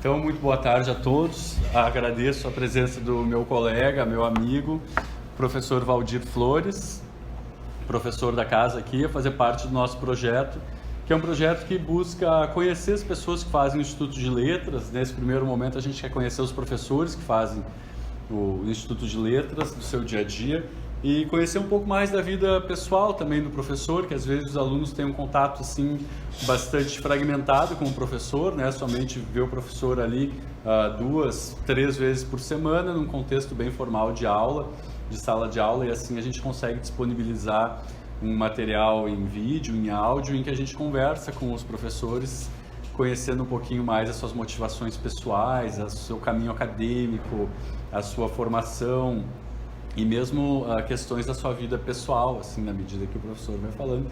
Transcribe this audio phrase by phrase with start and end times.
[0.00, 1.58] Então, muito boa tarde a todos.
[1.74, 4.80] Agradeço a presença do meu colega, meu amigo,
[5.36, 7.02] professor Valdir Flores,
[7.86, 10.58] professor da casa aqui, a fazer parte do nosso projeto,
[11.06, 14.90] que é um projeto que busca conhecer as pessoas que fazem o Instituto de Letras.
[14.90, 17.62] Nesse primeiro momento, a gente quer conhecer os professores que fazem
[18.30, 20.64] o Instituto de Letras, do seu dia a dia,
[21.02, 24.56] e conhecer um pouco mais da vida pessoal também do professor, que às vezes os
[24.56, 25.98] alunos têm um contato assim
[26.46, 28.70] bastante fragmentado com o professor, né?
[28.70, 30.32] Somente ver o professor ali
[30.64, 34.68] uh, duas, três vezes por semana num contexto bem formal de aula,
[35.08, 37.82] de sala de aula e assim a gente consegue disponibilizar
[38.22, 42.50] um material em vídeo, em áudio, em que a gente conversa com os professores,
[42.92, 47.48] conhecendo um pouquinho mais as suas motivações pessoais, o seu caminho acadêmico,
[47.90, 49.24] a sua formação,
[49.96, 53.72] e mesmo uh, questões da sua vida pessoal, assim, na medida que o professor vai
[53.72, 54.06] falando.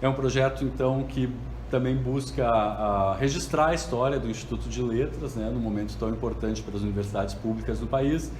[0.00, 1.32] É um projeto, então, que
[1.70, 6.62] também busca uh, registrar a história do Instituto de Letras, né, num momento tão importante
[6.62, 8.30] para as universidades públicas do país.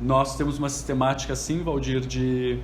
[0.00, 2.58] Nós temos uma sistemática, sim, Valdir, de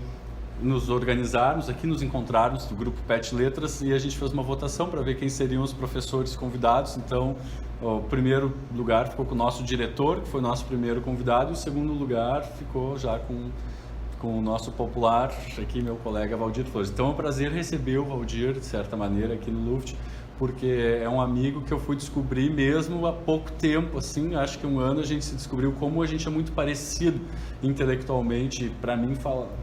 [0.63, 4.89] nos organizarmos aqui, nos encontrarmos do grupo PET Letras e a gente fez uma votação
[4.89, 6.97] para ver quem seriam os professores convidados.
[6.97, 7.37] Então,
[7.81, 11.53] o primeiro lugar ficou com o nosso diretor, que foi o nosso primeiro convidado, e
[11.55, 13.49] o segundo lugar ficou já com,
[14.19, 16.91] com o nosso popular, aqui meu colega Valdir Flores.
[16.91, 19.95] Então é um prazer receber o Valdir, de certa maneira, aqui no Luft,
[20.39, 24.67] porque é um amigo que eu fui descobrir mesmo há pouco tempo, assim, acho que
[24.67, 27.21] um ano a gente se descobriu como a gente é muito parecido
[27.63, 28.71] intelectualmente.
[28.81, 29.15] Para mim,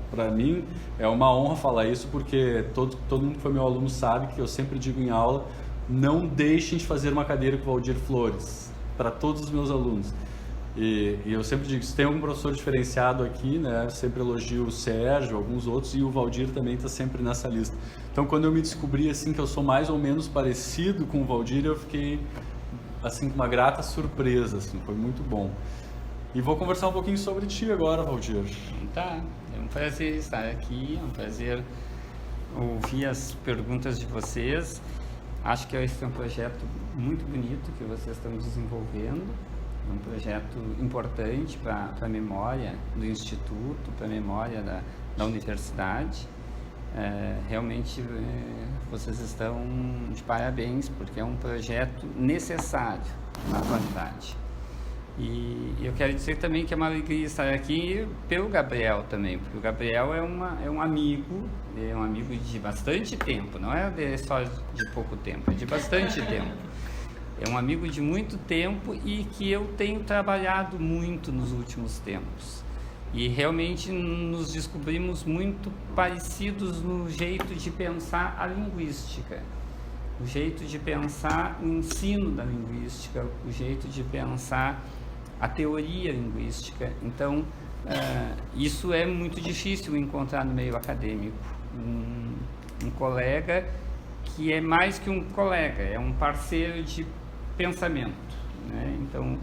[0.10, 0.64] para mim
[0.98, 4.40] é uma honra falar isso, porque todo, todo mundo que foi meu aluno sabe que
[4.40, 5.46] eu sempre digo em aula
[5.90, 10.14] não deixem de fazer uma cadeira com o Valdir Flores, para todos os meus alunos.
[10.76, 14.72] E, e, eu sempre digo, se tem algum professor diferenciado aqui, né, sempre elogio o
[14.72, 17.76] Sérgio, alguns outros, e o Valdir também está sempre nessa lista.
[18.12, 21.26] Então, quando eu me descobri assim que eu sou mais ou menos parecido com o
[21.26, 22.20] Valdir, eu fiquei
[23.04, 25.50] assim com uma grata surpresa, assim, foi muito bom.
[26.36, 28.44] E vou conversar um pouquinho sobre ti agora, Valdir.
[28.94, 29.20] Tá,
[29.68, 31.62] um prazer estar aqui, é um prazer
[32.56, 34.82] ouvir as perguntas de vocês.
[35.44, 36.66] Acho que esse é um projeto
[36.96, 39.28] muito bonito que vocês estão desenvolvendo,
[39.92, 44.82] um projeto importante para a memória do Instituto, para a memória da,
[45.18, 46.26] da universidade.
[46.96, 49.62] É, realmente é, vocês estão
[50.14, 53.12] de parabéns, porque é um projeto necessário
[53.52, 54.38] na atualidade.
[55.20, 59.58] E eu quero dizer também que é uma alegria estar aqui pelo Gabriel também, porque
[59.58, 64.16] o Gabriel é, uma, é um amigo, é um amigo de bastante tempo, não é
[64.18, 66.52] só de pouco tempo, é de bastante tempo.
[67.40, 72.64] É um amigo de muito tempo e que eu tenho trabalhado muito nos últimos tempos.
[73.14, 79.42] E realmente nos descobrimos muito parecidos no jeito de pensar a linguística,
[80.20, 84.84] o jeito de pensar o ensino da linguística, o jeito de pensar
[85.40, 86.92] a teoria linguística.
[87.02, 87.40] Então,
[87.86, 91.38] uh, isso é muito difícil encontrar no meio acadêmico.
[91.76, 92.36] Um,
[92.84, 93.68] um, colega
[94.24, 97.06] que é mais que um colega, é um parceiro de
[97.56, 98.14] pensamento.
[98.68, 98.98] Né?
[99.02, 99.38] Então,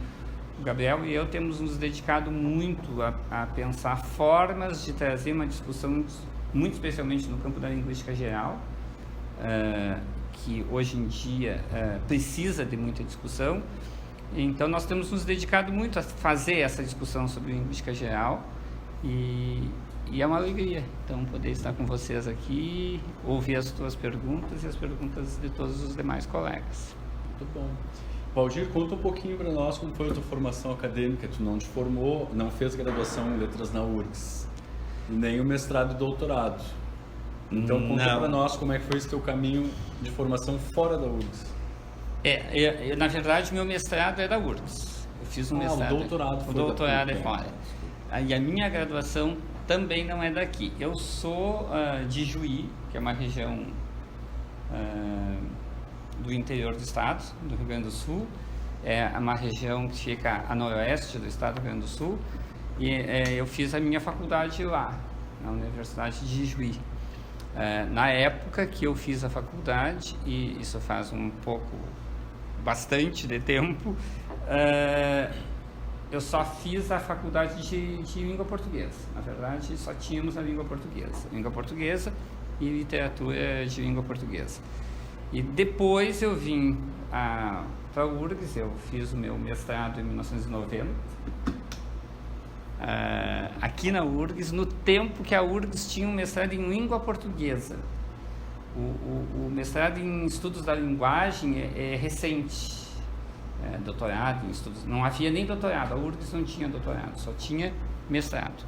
[0.58, 5.46] o Gabriel e eu temos nos dedicado muito a, a, pensar formas de trazer uma
[5.46, 6.04] discussão,
[6.52, 8.58] muito especialmente no campo da linguística geral,
[9.38, 10.00] uh,
[10.32, 13.62] que hoje em dia uh, precisa de muita discussão,
[14.42, 18.42] então, nós temos nos dedicado muito a fazer essa discussão sobre linguística geral
[19.02, 19.70] e,
[20.10, 24.66] e é uma alegria, então, poder estar com vocês aqui, ouvir as tuas perguntas e
[24.66, 26.96] as perguntas de todos os demais colegas.
[27.28, 27.68] Muito bom.
[28.34, 31.28] Valdir, conta um pouquinho para nós como foi a tua formação acadêmica.
[31.28, 34.48] Tu não te formou, não fez graduação em letras na URGS,
[35.08, 36.60] nem o mestrado e doutorado.
[37.52, 39.70] Então, conta para nós como é que foi esse teu caminho
[40.02, 41.53] de formação fora da URGS.
[42.24, 45.06] É, é, na verdade, meu mestrado é da URGS.
[45.20, 45.94] Eu fiz um ah, mestrado.
[45.94, 47.46] O doutorado o doutorado é fora.
[48.26, 49.36] E a minha graduação
[49.66, 50.72] também não é daqui.
[50.80, 53.66] Eu sou uh, de Juí, que é uma região
[54.70, 58.26] uh, do interior do estado, do Rio Grande do Sul.
[58.82, 62.18] É uma região que fica a noroeste do estado do Rio Grande do Sul.
[62.78, 64.98] E uh, eu fiz a minha faculdade lá,
[65.44, 66.70] na Universidade de Juí.
[67.54, 71.76] Uh, na época que eu fiz a faculdade, e isso faz um pouco
[72.64, 75.34] bastante de tempo, uh,
[76.10, 78.98] eu só fiz a faculdade de, de, língua portuguesa.
[79.14, 81.28] Na verdade, só tínhamos a língua portuguesa.
[81.32, 82.12] Língua portuguesa
[82.60, 84.60] e literatura de língua portuguesa.
[85.32, 86.78] E depois eu vim
[87.10, 90.84] para a URGS, eu fiz o meu mestrado em 1990.
[90.84, 90.94] Uh,
[92.80, 97.76] ah, aqui na URGS, no tempo que a URGS tinha um mestrado em língua portuguesa.
[98.76, 102.84] O, o, o mestrado em estudos da linguagem é, é recente.
[103.72, 104.84] é, doutorado em estudos.
[104.84, 107.72] Não havia nem doutorado, a URGS não tinha doutorado, só tinha
[108.08, 108.64] mestrado.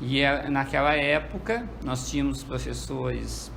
[0.00, 3.50] E é, naquela época nós tínhamos professores.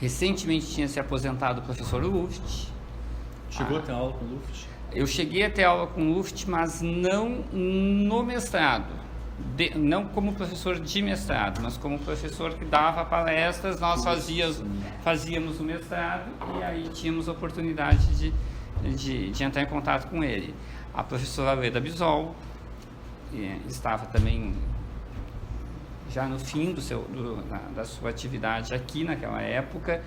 [0.00, 2.68] Recentemente tinha se aposentado o professor Luft.
[3.50, 4.66] Chegou ah, a ter aula com Luft?
[4.92, 8.92] Eu cheguei a ter aula com Luft, mas não no mestrado.
[9.54, 14.62] De, não como professor de mestrado, mas como professor que dava palestras, nós fazíamos,
[15.02, 18.32] fazíamos o mestrado e aí tínhamos a oportunidade de,
[18.94, 20.54] de, de entrar em contato com ele.
[20.94, 22.34] A professora Leda Bisol
[23.68, 24.54] estava também
[26.10, 30.02] já no fim do seu, do, da, da, sua atividade aqui naquela época,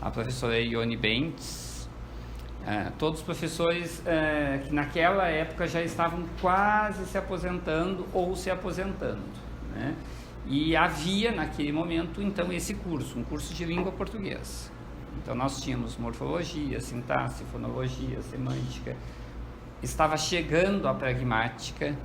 [0.00, 1.69] a professora Ione Bentes,
[2.66, 8.50] é, todos os professores é, que naquela época já estavam quase se aposentando ou se
[8.50, 9.22] aposentando.
[9.74, 9.94] Né?
[10.46, 14.70] E havia naquele momento então esse curso, um curso de língua portuguesa.
[15.22, 18.96] Então nós tínhamos morfologia, sintaxe, fonologia, semântica.
[19.82, 21.96] Estava chegando a pragmática.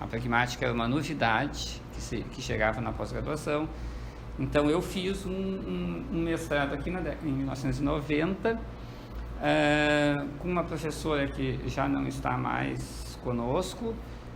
[0.00, 3.68] A pragmática era uma novidade que, se, que chegava na pós-graduação.
[4.38, 8.58] Então eu fiz um, um, um mestrado aqui na, em 1990
[9.44, 13.92] eh, com uma professora que já não está mais conosco,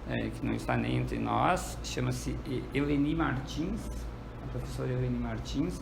[0.08, 2.36] é, que não está nem entre nós, chama-se
[2.74, 3.80] Eleni Martins,
[4.44, 5.80] a professora Eleni Martins,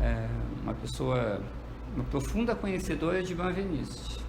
[0.00, 0.26] é,
[0.62, 1.40] uma pessoa,
[1.94, 4.20] uma profunda conhecedora de Banveniste.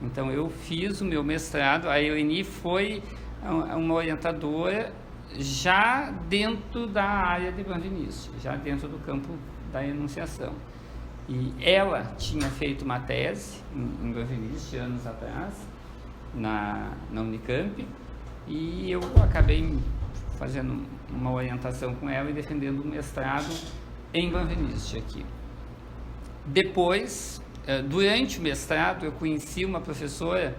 [0.00, 3.02] Então eu fiz o meu mestrado, a Eleni foi
[3.76, 4.92] uma orientadora
[5.36, 9.36] já dentro da área de Banveniste, já dentro do campo
[9.72, 10.52] da enunciação.
[11.28, 15.54] E ela tinha feito uma tese em, em anos atrás,
[16.34, 17.86] na, na Unicamp,
[18.46, 19.78] e eu acabei
[20.38, 23.48] fazendo uma orientação com ela e defendendo um mestrado
[24.12, 25.24] em Banveniste aqui.
[26.44, 30.56] Depois, eh, durante o mestrado, eu conheci uma professora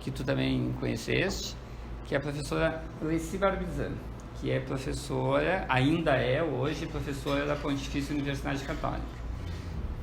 [0.00, 1.56] que tu também conheceste,
[2.04, 3.92] que é a professora Leci Barbizan,
[4.40, 9.23] que é professora, ainda é hoje, professora da Pontifícia Universidade Católica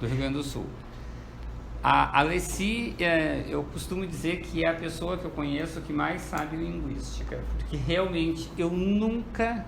[0.01, 0.65] do Rio Grande do Sul.
[1.83, 6.21] A Alessi, é, eu costumo dizer que é a pessoa que eu conheço que mais
[6.21, 9.65] sabe linguística, porque realmente eu nunca,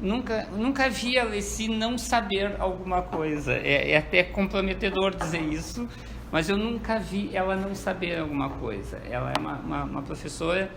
[0.00, 3.52] nunca, nunca vi a Alessi não saber alguma coisa.
[3.52, 5.88] É, é, até comprometedor dizer isso,
[6.32, 9.00] mas eu nunca vi ela não saber alguma coisa.
[9.08, 10.70] Ela é uma, uma, uma professora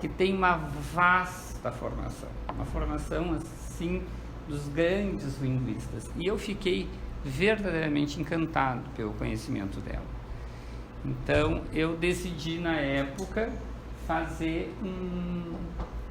[0.00, 0.56] que tem uma
[0.94, 4.02] vasta formação, uma formação assim
[4.48, 6.10] dos grandes linguistas.
[6.16, 6.88] E eu fiquei
[7.24, 10.04] verdadeiramente encantado pelo conhecimento dela.
[11.04, 13.50] Então eu decidi na época
[14.06, 15.54] fazer um.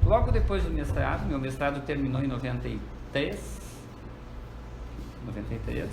[0.04, 3.60] Logo depois do mestrado, meu mestrado terminou em 93.
[5.24, 5.90] 93.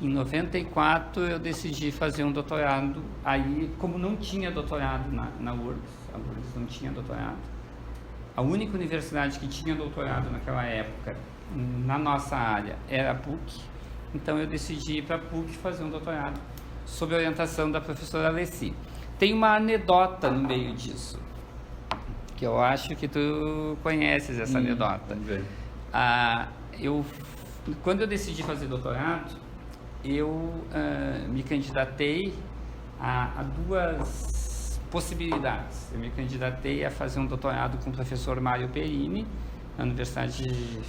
[0.00, 3.02] Em 94 eu decidi fazer um doutorado.
[3.24, 5.80] Aí, como não tinha doutorado na, na URGS,
[6.12, 7.38] a URGS não tinha doutorado.
[8.36, 11.16] A única universidade que tinha doutorado naquela época,
[11.54, 13.71] na nossa área, era a PUC.
[14.14, 16.40] Então eu decidi ir para a PUC fazer um doutorado
[16.84, 18.74] sob orientação da professora Alessi.
[19.18, 21.18] Tem uma anedota no meio disso,
[22.36, 25.16] que eu acho que tu conheces essa hum, anedota.
[25.92, 26.48] Ah,
[26.78, 27.04] eu,
[27.82, 29.34] quando eu decidi fazer doutorado,
[30.04, 32.34] eu ah, me candidatei
[33.00, 35.90] a, a duas possibilidades.
[35.92, 39.26] Eu me candidatei a fazer um doutorado com o professor Mário Perini,
[39.76, 40.44] na Universidade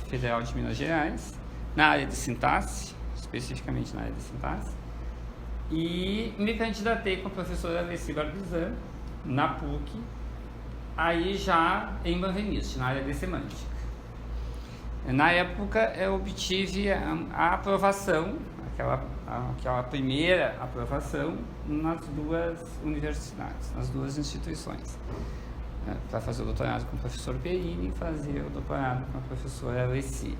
[0.09, 1.33] Federal de Minas Gerais,
[1.75, 2.92] na área de sintaxe,
[3.33, 4.71] especificamente na área de sintaxe.
[5.71, 8.73] E me candidatei com a professora Alessi Barbizan,
[9.25, 10.01] na PUC,
[10.95, 13.73] aí já em Banveniste, na área de semântica.
[15.07, 18.37] Na época eu obtive a, a aprovação
[18.73, 19.05] aquela,
[19.57, 21.37] aquela primeira aprovação
[21.67, 24.97] nas duas universidades, nas duas instituições.
[25.85, 29.21] Né, para fazer o doutorado com o professor Perini e fazer o doutorado com a
[29.21, 30.37] professora Alessi.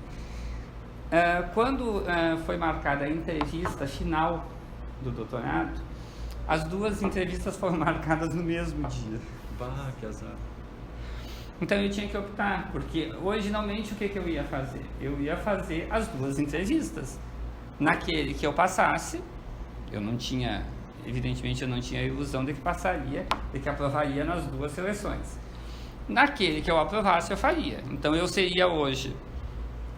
[1.14, 4.48] É, quando é, foi marcada a entrevista final
[5.00, 5.80] do doutorado,
[6.48, 9.20] as duas entrevistas foram marcadas no mesmo dia.
[9.56, 10.34] Bah, que azar.
[11.62, 14.84] Então eu tinha que optar, porque originalmente o que, que eu ia fazer?
[15.00, 17.16] Eu ia fazer as duas entrevistas
[17.78, 19.22] naquele que eu passasse,
[19.92, 20.66] eu não tinha,
[21.06, 25.38] evidentemente eu não tinha a ilusão de que passaria, de que aprovaria nas duas seleções.
[26.08, 27.78] Naquele que eu aprovasse, eu faria.
[27.88, 29.14] Então eu seria hoje,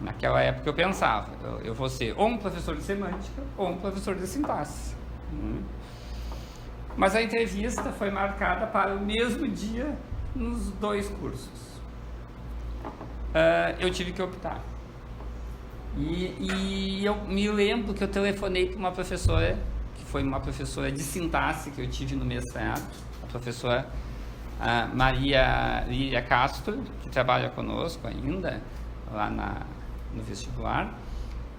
[0.01, 3.77] naquela época eu pensava, eu, eu vou ser ou um professor de semântica ou um
[3.77, 4.95] professor de sintaxe.
[5.33, 5.61] Hum.
[6.95, 9.95] Mas a entrevista foi marcada para o mesmo dia
[10.35, 11.77] nos dois cursos.
[12.85, 14.61] Uh, eu tive que optar.
[15.95, 19.57] E, e eu me lembro que eu telefonei para uma professora,
[19.95, 22.83] que foi uma professora de sintaxe que eu tive no mestrado,
[23.23, 23.87] a professora
[24.59, 28.59] a Maria Lília Castro, que trabalha conosco ainda,
[29.11, 29.61] lá na,
[30.17, 30.93] no vestibular.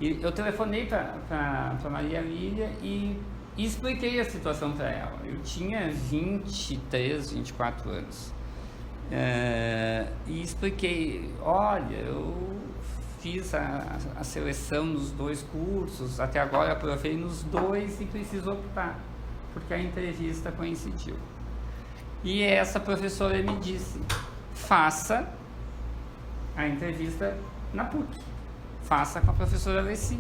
[0.01, 3.17] E eu telefonei para Maria Lília e,
[3.57, 5.19] expliquei a situação para ela.
[5.25, 8.33] Eu tinha 23, 24 anos.
[9.11, 12.37] É, e expliquei, olha, eu
[13.21, 18.99] fiz a, a, seleção nos dois cursos, até agora aprovei nos dois e preciso optar,
[19.53, 21.17] porque a entrevista coincidiu.
[22.23, 23.99] E essa professora me disse:
[24.55, 25.29] faça
[26.57, 27.37] a entrevista
[27.73, 28.09] na PUC,
[28.85, 30.19] faça com a professora Alessi,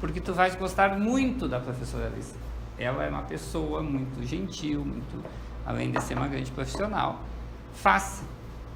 [0.00, 2.34] porque tu vais gostar muito da professora Alessi.
[2.78, 5.24] Ela é uma pessoa muito gentil, muito,
[5.64, 7.20] além de ser uma grande profissional.
[7.74, 8.24] Faça,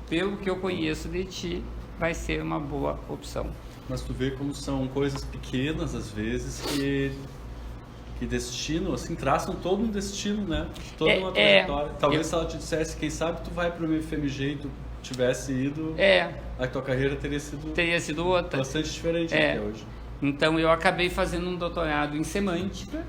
[0.08, 1.64] pelo que eu conheço de ti,
[1.98, 3.46] vai ser uma boa opção.
[3.88, 7.12] Mas tu vê como são coisas pequenas às vezes que
[8.18, 10.66] que destino, assim, traçam todo um destino, né?
[10.96, 11.90] Toda é, uma trajetória.
[11.90, 12.28] É, Talvez eu...
[12.28, 14.70] se ela te dissesse, quem sabe tu vai para o FMG e tu
[15.06, 18.58] tivesse ido, é, a tua carreira teria sido, teria sido outra.
[18.58, 19.52] bastante diferente é.
[19.52, 19.84] até hoje.
[20.20, 23.04] Então eu acabei fazendo um doutorado em semântica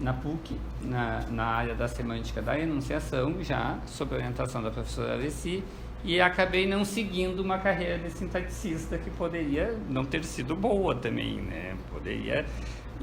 [0.00, 5.62] na PUC, na, na área da semântica da enunciação, já sob orientação da professora Alessi,
[6.04, 11.36] e acabei não seguindo uma carreira de sintaticista que poderia não ter sido boa também,
[11.36, 11.76] né?
[11.92, 12.44] Poderia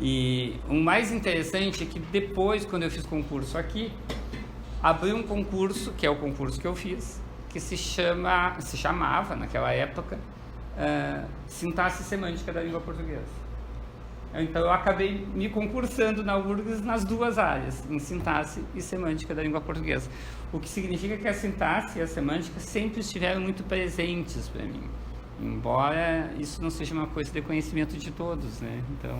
[0.01, 3.91] e o mais interessante é que depois, quando eu fiz concurso aqui,
[4.81, 9.35] abriu um concurso, que é o concurso que eu fiz, que se, chama, se chamava,
[9.35, 10.17] naquela época,
[10.77, 13.49] uh, Sintaxe Semântica da Língua Portuguesa.
[14.33, 19.41] Então eu acabei me concursando na URGS nas duas áreas, em sintaxe e semântica da
[19.41, 20.09] língua portuguesa.
[20.53, 24.83] O que significa que a sintaxe e a semântica sempre estiveram muito presentes para mim.
[25.41, 28.83] Embora isso não seja uma coisa de conhecimento de todos, né?
[28.91, 29.17] Então,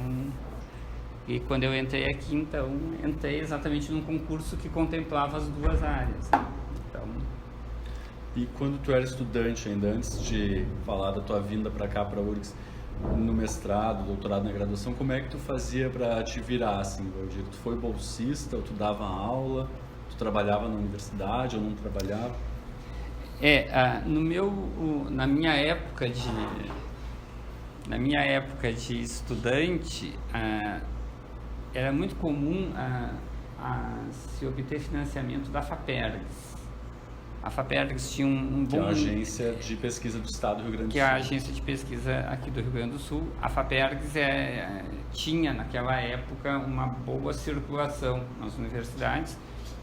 [1.27, 2.69] e quando eu entrei aqui, então,
[3.03, 6.29] entrei exatamente num concurso que contemplava as duas áreas.
[8.39, 12.22] E quando tu era estudante ainda, antes de falar da tua vinda para cá, para
[12.22, 12.55] URGS,
[13.17, 17.43] no mestrado, doutorado na graduação, como é que tu fazia para te virar, assim, Valdir?
[17.51, 19.69] Tu foi bolsista, ou tu dava aula,
[20.10, 22.34] tu trabalhava na universidade ou não trabalhava?
[23.41, 24.50] É, no meu,
[25.10, 26.31] na minha época de,
[27.89, 30.17] na minha época de estudante,
[31.74, 32.72] era muito comum
[34.12, 36.49] se obter financiamento da FAPERGS.
[37.41, 38.69] A FAPERGS tinha um, um bom...
[38.69, 40.93] Que é a agência de pesquisa do Estado do Rio Grande do Sul.
[40.93, 43.27] Que é a agência de pesquisa aqui do Rio Grande do Sul.
[43.41, 49.38] A FAPERGS é, tinha, naquela época, uma boa circulação nas universidades.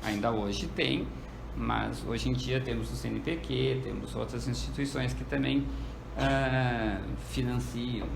[0.05, 1.07] Ainda hoje tem,
[1.57, 8.07] mas hoje em dia temos o CNPq, temos outras instituições que também uh, financiam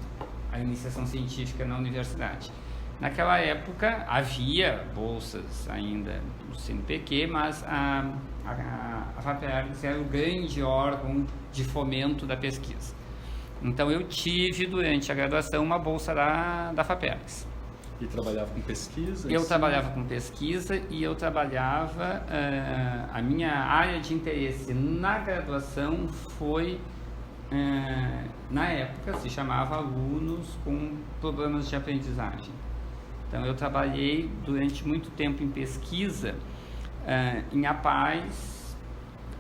[0.53, 2.53] a iniciação científica na universidade.
[3.01, 8.13] Naquela época havia bolsas ainda no CNPq, mas a,
[8.45, 12.95] a, a FAPERGS era o grande órgão de fomento da pesquisa.
[13.63, 17.47] Então eu tive durante a graduação uma bolsa da, da FAPERGS.
[18.01, 19.31] E trabalhava com pesquisa?
[19.31, 22.23] Eu trabalhava com pesquisa e eu trabalhava.
[22.27, 26.81] Uh, a minha área de interesse na graduação foi,
[27.53, 32.55] uh, na época, se chamava alunos com problemas de aprendizagem.
[33.29, 36.35] Então, eu trabalhei durante muito tempo em pesquisa
[37.07, 38.77] uh, em APAES,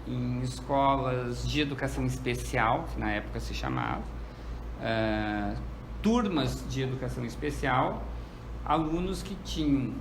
[0.06, 4.02] em escolas de educação especial, que na época se chamava,
[4.80, 5.56] uh,
[6.02, 8.02] turmas de educação especial,
[8.64, 9.92] alunos que tinham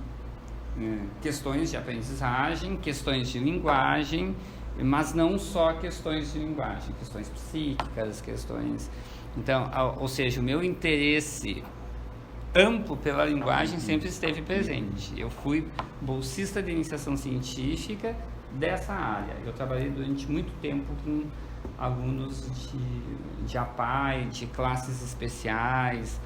[0.76, 4.34] uh, questões de aprendizagem, questões de linguagem,
[4.78, 8.90] mas não só questões de linguagem, questões psíquicas, questões.
[9.36, 11.62] Então, ou seja, o meu interesse
[12.54, 15.18] amplo pela linguagem sempre esteve presente.
[15.18, 15.66] Eu fui
[16.00, 18.16] bolsista de iniciação científica
[18.52, 19.36] dessa área.
[19.44, 21.24] Eu trabalhei durante muito tempo com
[21.78, 26.20] alunos de, de APAI, de classes especiais,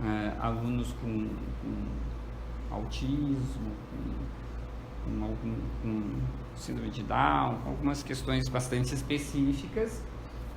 [0.00, 1.28] uh, alunos com,
[1.62, 6.20] com autismo, com, com, algum, com
[6.54, 10.02] síndrome de Down, com algumas questões bastante específicas.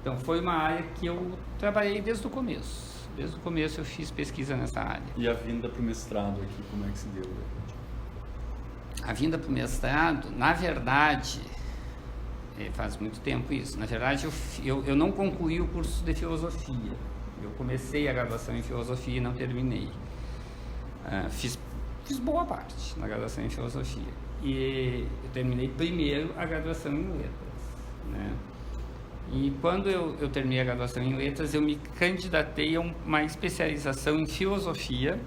[0.02, 2.99] Então foi uma área que eu trabalhei desde o começo.
[3.16, 5.04] Desde o começo eu fiz pesquisa nessa área.
[5.18, 7.30] E a vinda para o mestrado aqui, como é que se deu?
[9.04, 11.42] A vinda para o mestrado, na verdade,
[12.60, 13.80] é, faz muito tempo isso.
[13.80, 14.32] Na verdade, eu,
[14.64, 16.92] eu, eu não concluí o curso de filosofia.
[17.42, 19.88] Eu comecei a graduação em filosofia e não terminei.
[21.06, 21.58] Uh, fiz,
[22.06, 24.14] fiz boa parte na graduação em filosofia.
[24.44, 27.32] E eu terminei primeiro a graduação em letras.
[28.12, 28.36] Né?
[29.32, 34.20] E quando eu, eu terminei a graduação em letras, eu me candidatei a uma especialização
[34.20, 35.20] em filosofia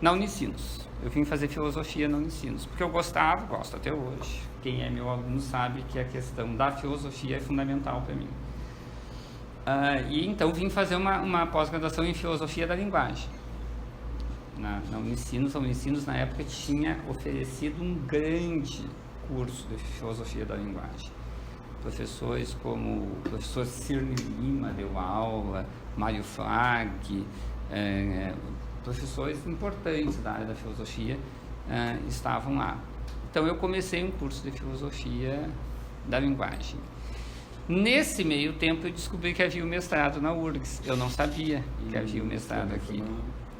[0.00, 0.80] na Unicinos.
[1.02, 4.42] eu vim fazer filosofia no Unicinos, porque eu gostava, gosto até hoje.
[4.62, 8.28] Quem é meu aluno sabe que a questão da filosofia é fundamental para mim.
[9.66, 13.28] Uh, e então vim fazer uma, uma pós-graduação em filosofia da linguagem.
[14.58, 18.84] Na, na Unicinos, a Unicinos na época tinha oferecido um grande
[19.26, 21.10] curso de filosofia da linguagem.
[21.84, 27.26] Professores como o professor Cirne Lima deu aula, Mário Flag,
[27.70, 28.32] é,
[28.82, 31.18] professores importantes da área da filosofia
[31.68, 32.78] é, estavam lá.
[33.30, 35.46] Então eu comecei um curso de filosofia
[36.08, 36.80] da linguagem.
[37.68, 40.80] Nesse meio tempo eu descobri que havia o um mestrado na URGS.
[40.86, 43.04] Eu não sabia que havia o um mestrado aqui.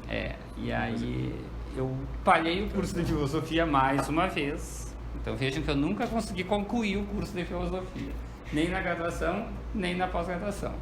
[0.09, 1.31] É, e aí
[1.77, 4.94] eu palhei o curso de filosofia mais uma vez.
[5.21, 8.11] Então vejam que eu nunca consegui concluir o curso de filosofia,
[8.51, 10.73] nem na graduação, nem na pós-graduação.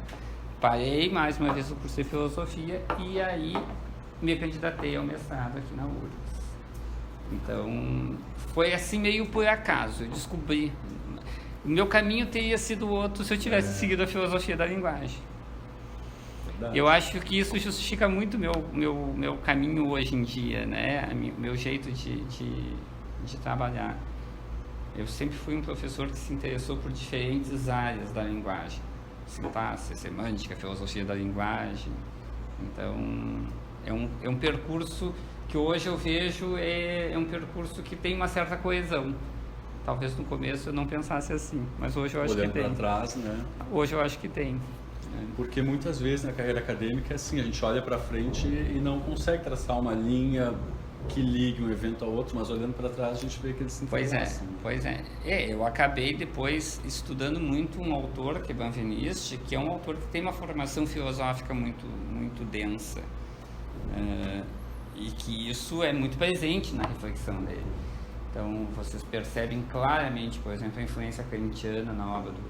[0.60, 3.54] Parei mais uma vez o curso de filosofia e aí
[4.20, 6.34] me candidatei ao mestrado aqui na URGS.
[7.32, 8.16] Então,
[8.52, 10.72] foi assim meio por acaso, eu descobri.
[11.64, 13.72] O meu caminho teria sido outro se eu tivesse é.
[13.72, 15.18] seguido a filosofia da linguagem.
[16.46, 16.78] Verdade.
[16.78, 21.08] Eu acho que isso justifica muito meu meu meu caminho hoje em dia, né?
[21.38, 22.76] Meu jeito de, de,
[23.24, 23.98] de trabalhar.
[24.96, 28.80] Eu sempre fui um professor que se interessou por diferentes áreas da linguagem
[29.26, 31.92] sintaxe, semântica, filosofia da linguagem.
[32.62, 32.94] Então,
[33.86, 35.14] é um, é um percurso
[35.48, 39.14] que hoje eu vejo é, é um percurso que tem uma certa coesão.
[39.84, 42.74] Talvez no começo eu não pensasse assim, mas hoje eu acho Olhando que tem.
[42.74, 43.44] Trás, né?
[43.70, 44.58] Hoje eu acho que tem.
[45.36, 49.00] Porque muitas vezes na carreira acadêmica é assim, a gente olha para frente e não
[49.00, 50.54] consegue traçar uma linha
[51.08, 53.72] que ligue um evento ao outro, mas olhando para trás a gente vê que eles
[53.72, 54.26] se Pois é,
[54.62, 55.02] pois é.
[55.24, 55.52] é.
[55.52, 60.06] Eu acabei depois estudando muito um autor, que é Benveniste, que é um autor que
[60.08, 63.00] tem uma formação filosófica muito, muito densa.
[63.00, 64.44] Uh,
[64.96, 67.66] e que isso é muito presente na reflexão dele.
[68.30, 72.42] Então, vocês percebem claramente, por exemplo, a influência kantiana na obra do,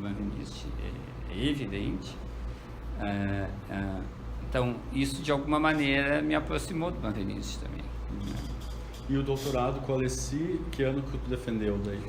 [0.00, 2.16] Benveniste, é, é evidente.
[3.00, 4.19] Uh, uh,
[4.50, 7.84] então, isso de alguma maneira me aproximou do Benveniste também.
[9.08, 12.02] E o doutorado com a Alessi, que ano que tu defendeu daí?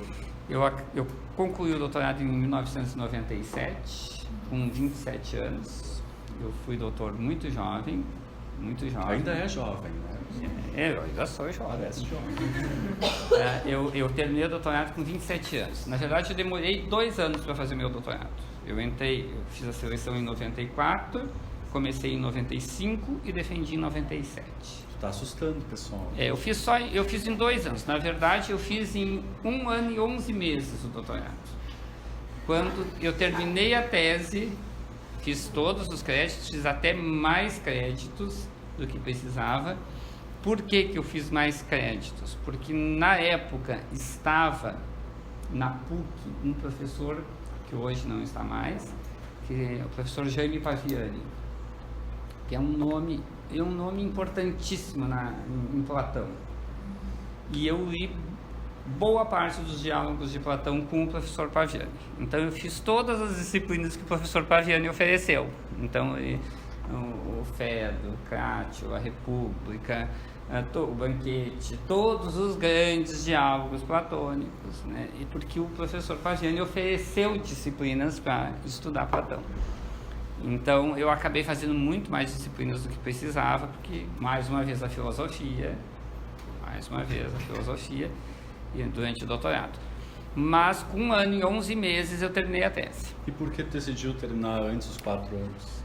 [0.50, 0.64] Eu,
[0.96, 1.06] eu
[1.38, 6.02] concluí o doutorado em 1997, com 27 anos.
[6.42, 8.04] Eu fui doutor muito jovem,
[8.60, 9.18] muito jovem.
[9.18, 10.18] Ainda é jovem, né?
[10.76, 11.78] É, eu ainda sou jovem.
[11.78, 12.26] Parece jovem.
[13.40, 15.86] É, eu, eu terminei o doutorado com 27 anos.
[15.86, 18.32] Na verdade, eu demorei dois anos para fazer meu doutorado.
[18.66, 21.30] Eu entrei, eu fiz a seleção em 94
[21.72, 24.46] Comecei em 95 e defendi em 97.
[24.94, 26.12] Está assustando pessoal.
[26.18, 27.86] É, eu fiz só, eu fiz em dois anos.
[27.86, 31.34] Na verdade, eu fiz em um ano e 11 meses o doutorado.
[32.46, 34.52] Quando eu terminei a tese,
[35.22, 39.78] fiz todos os créditos, fiz até mais créditos do que precisava.
[40.44, 42.38] Por que, que eu fiz mais créditos?
[42.44, 44.76] Porque na época estava
[45.50, 46.04] na PUC
[46.44, 47.24] um professor
[47.70, 48.94] que hoje não está mais,
[49.48, 51.22] que é o professor Jaime Paviani
[52.52, 56.28] que é um nome, é um nome importantíssimo na, em, em Platão.
[57.50, 58.14] E eu li
[59.00, 61.94] boa parte dos diálogos de Platão com o professor Paviani.
[62.20, 65.50] Então eu fiz todas as disciplinas que o professor Paviani ofereceu.
[65.80, 66.18] Então
[66.90, 70.10] o, o Fedo, o Crátio, a República,
[70.76, 75.08] o Banquete, todos os grandes diálogos platônicos, né?
[75.18, 79.40] E porque o professor Paviani ofereceu disciplinas para estudar Platão.
[80.44, 84.90] Então eu acabei fazendo muito mais disciplinas do que precisava, porque mais uma vez a
[84.90, 85.78] filosofia,
[86.62, 88.10] mais uma vez a filosofia,
[88.94, 89.78] durante o doutorado.
[90.36, 93.14] Mas com um ano e 11 meses eu terminei a tese.
[93.28, 95.84] E por que decidiu terminar antes dos quatro anos?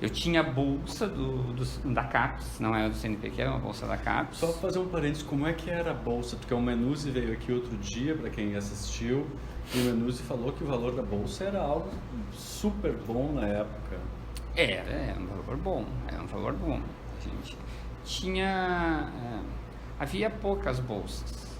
[0.00, 3.96] Eu tinha bolsa do, do, da CAPES, não era do CNPq, era uma bolsa da
[3.96, 4.38] CAPES.
[4.38, 6.36] Só para fazer um parênteses, como é que era a bolsa?
[6.36, 9.26] Porque o Menuzi veio aqui outro dia, para quem assistiu,
[9.74, 11.90] e o Menuzi falou que o valor da bolsa era algo
[12.32, 13.98] super bom na época.
[14.54, 16.80] Era, é um valor bom, é um valor bom.
[17.20, 17.56] Gente,
[18.04, 19.10] tinha.
[19.12, 19.40] É,
[19.98, 21.58] havia poucas bolsas.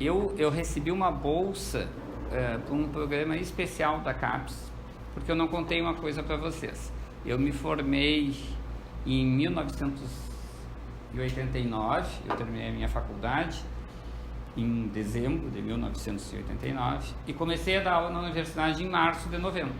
[0.00, 1.86] Eu, eu recebi uma bolsa
[2.32, 4.72] é, para um programa especial da CAPES,
[5.12, 6.93] porque eu não contei uma coisa para vocês.
[7.24, 8.34] Eu me formei
[9.06, 13.64] em 1989, eu terminei a minha faculdade
[14.56, 19.72] em dezembro de 1989 e comecei a dar aula na universidade em março de 90.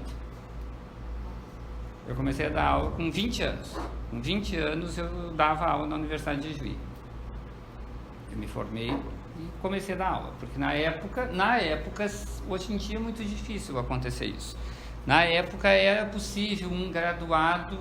[2.09, 3.79] Eu comecei a dar aula com 20 anos.
[4.11, 6.79] Com 20 anos eu dava aula na Universidade de Juí.
[8.33, 8.99] Eu me formei e
[9.61, 12.07] comecei a dar aula, porque na época, na época,
[12.49, 14.57] hoje em dia é muito difícil acontecer isso.
[15.07, 17.79] Na época era possível um graduado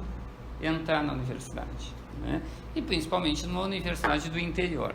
[0.62, 1.94] entrar na universidade.
[2.22, 2.42] né?
[2.76, 4.94] e principalmente numa universidade do interior,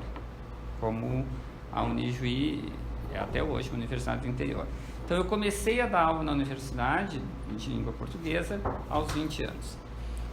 [0.80, 1.26] como
[1.72, 2.72] a Unijuí
[3.12, 4.66] é até hoje uma universidade do interior.
[5.04, 7.20] Então eu comecei a dar aula na universidade
[7.56, 8.60] de língua portuguesa
[8.90, 9.78] aos 20 anos.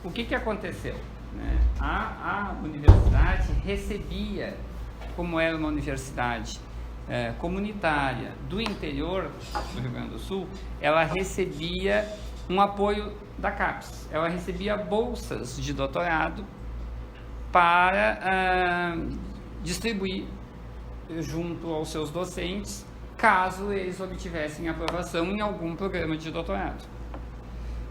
[0.04, 0.96] O que, que aconteceu?
[1.34, 1.60] Né?
[1.80, 4.58] A, a universidade recebia,
[5.16, 6.60] como era uma universidade
[7.10, 9.30] é, comunitária do interior
[9.74, 10.48] do Rio Grande do Sul,
[10.82, 12.08] ela recebia
[12.50, 14.08] um apoio da CAPES.
[14.12, 16.46] Ela recebia bolsas de doutorado
[17.52, 18.98] para ah,
[19.64, 20.26] distribuir
[21.20, 22.86] junto aos seus docentes,
[23.18, 26.84] caso eles obtivessem aprovação em algum programa de doutorado.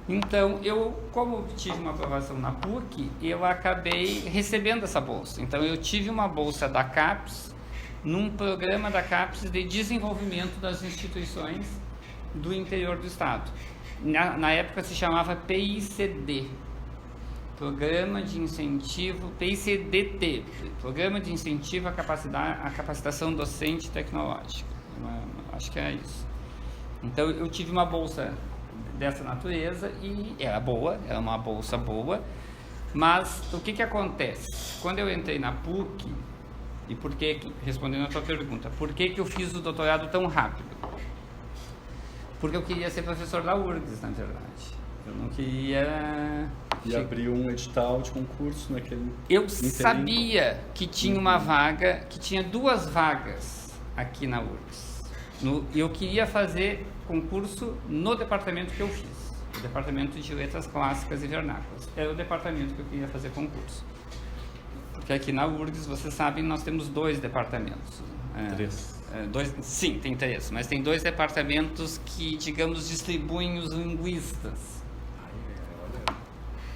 [0.06, 5.40] Então, eu, como obtive uma aprovação na PUC, eu acabei recebendo essa bolsa.
[5.40, 7.53] Então, eu tive uma bolsa da CAPES,
[8.04, 11.66] num programa da CAPES de desenvolvimento das instituições
[12.34, 13.50] do interior do Estado.
[14.02, 16.48] Na, na época se chamava PICD,
[17.56, 20.44] Programa de Incentivo, PICDT,
[20.80, 24.68] Programa de Incentivo à, à Capacitação Docente Tecnológica.
[25.52, 26.26] Acho que é isso.
[27.02, 28.34] Então eu tive uma bolsa
[28.98, 32.22] dessa natureza e era boa, era uma bolsa boa,
[32.92, 34.80] mas o que que acontece?
[34.80, 36.12] Quando eu entrei na PUC,
[36.88, 40.26] e por que, respondendo a tua pergunta, por que que eu fiz o doutorado tão
[40.26, 40.68] rápido?
[42.40, 44.74] Porque eu queria ser professor da URGS, na verdade.
[45.06, 46.48] Eu não queria.
[46.84, 49.10] E abriu um edital de concurso naquele.
[49.30, 51.44] Eu sabia que tinha uma uhum.
[51.44, 55.04] vaga, que tinha duas vagas aqui na URGS.
[55.40, 61.22] No, eu queria fazer concurso no departamento que eu fiz, o departamento de letras clássicas
[61.22, 61.88] e vernáculas.
[61.96, 63.84] Era o departamento que eu queria fazer concurso.
[65.04, 68.02] Porque aqui na URGS, vocês sabem, nós temos dois departamentos.
[68.34, 69.02] É, três.
[69.14, 74.74] É, dois, sim, tem três, mas tem dois departamentos que, digamos, distribuem os linguistas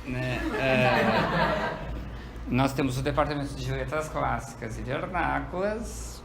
[0.08, 0.40] né?
[0.58, 1.88] É,
[2.48, 6.22] nós temos o Departamento de Letras Clássicas e Vernáculas.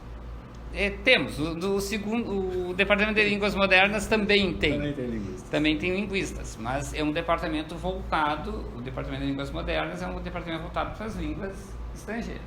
[0.72, 4.72] E temos o, do segundo, o Departamento de Línguas Modernas também tem.
[4.72, 5.50] Também tem linguistas.
[5.50, 8.68] Também tem linguistas, mas é um departamento voltado.
[8.74, 12.42] O Departamento de Línguas Modernas é um departamento voltado para as línguas estrangeiras.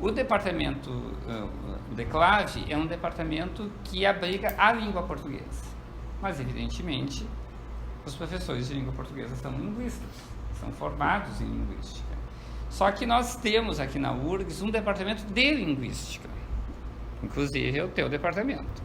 [0.00, 1.50] O departamento uh,
[1.90, 5.68] o DECLAVE é um departamento que abriga a língua portuguesa.
[6.20, 7.26] Mas, evidentemente,
[8.04, 10.08] os professores de língua portuguesa são linguistas,
[10.60, 12.08] são formados em linguística.
[12.70, 16.28] Só que nós temos aqui na URGS um departamento de linguística,
[17.22, 18.82] inclusive é o teu departamento,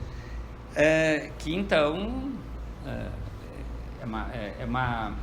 [0.75, 2.31] é, que então
[2.85, 3.07] é,
[4.01, 5.13] é, uma, é, é, uma,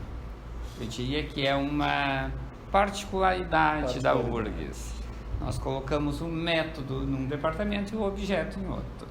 [0.78, 2.30] eu diria que é uma
[2.70, 4.94] particularidade da URGS.
[5.40, 9.08] Nós colocamos o método num departamento e o objeto em outro.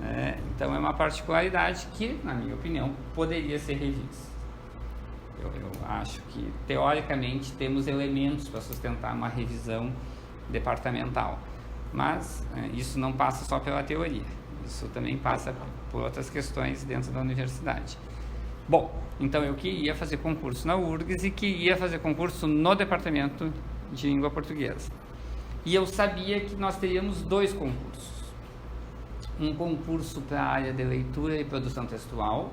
[0.00, 0.38] Né?
[0.54, 4.34] Então é uma particularidade que, na minha opinião, poderia ser revista.
[5.40, 9.92] Eu, eu acho que, teoricamente, temos elementos para sustentar uma revisão
[10.50, 11.38] departamental.
[11.92, 14.24] Mas é, isso não passa só pela teoria,
[14.64, 15.54] isso também passa
[15.90, 17.96] por outras questões dentro da universidade.
[18.68, 23.52] Bom, então eu queria fazer concurso na URGS e queria fazer concurso no departamento
[23.92, 24.90] de língua portuguesa.
[25.64, 28.16] E eu sabia que nós teríamos dois concursos
[29.38, 32.52] um concurso para a área de leitura e produção textual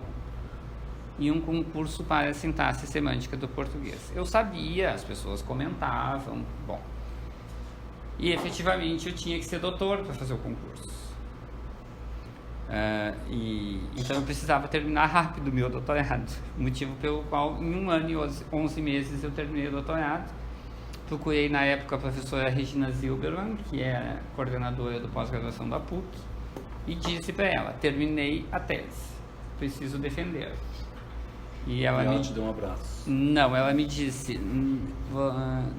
[1.18, 4.12] e um concurso para a sintaxe semântica do português.
[4.16, 6.82] Eu sabia, as pessoas comentavam, bom.
[8.20, 11.03] E efetivamente eu tinha que ser doutor para fazer o concurso.
[12.74, 16.26] Uh, e, então eu precisava terminar rápido o meu doutorado,
[16.58, 18.16] motivo pelo qual em um ano e
[18.52, 20.34] 11 meses eu terminei o doutorado.
[21.08, 26.04] Procurei na época a professora Regina Zilberman, que é coordenadora do pós-graduação da PUC,
[26.88, 29.14] e disse para ela: terminei a tese,
[29.60, 30.52] preciso defender.
[31.68, 33.08] E ela, e ela me te deu um abraço.
[33.08, 34.40] Não, ela me disse: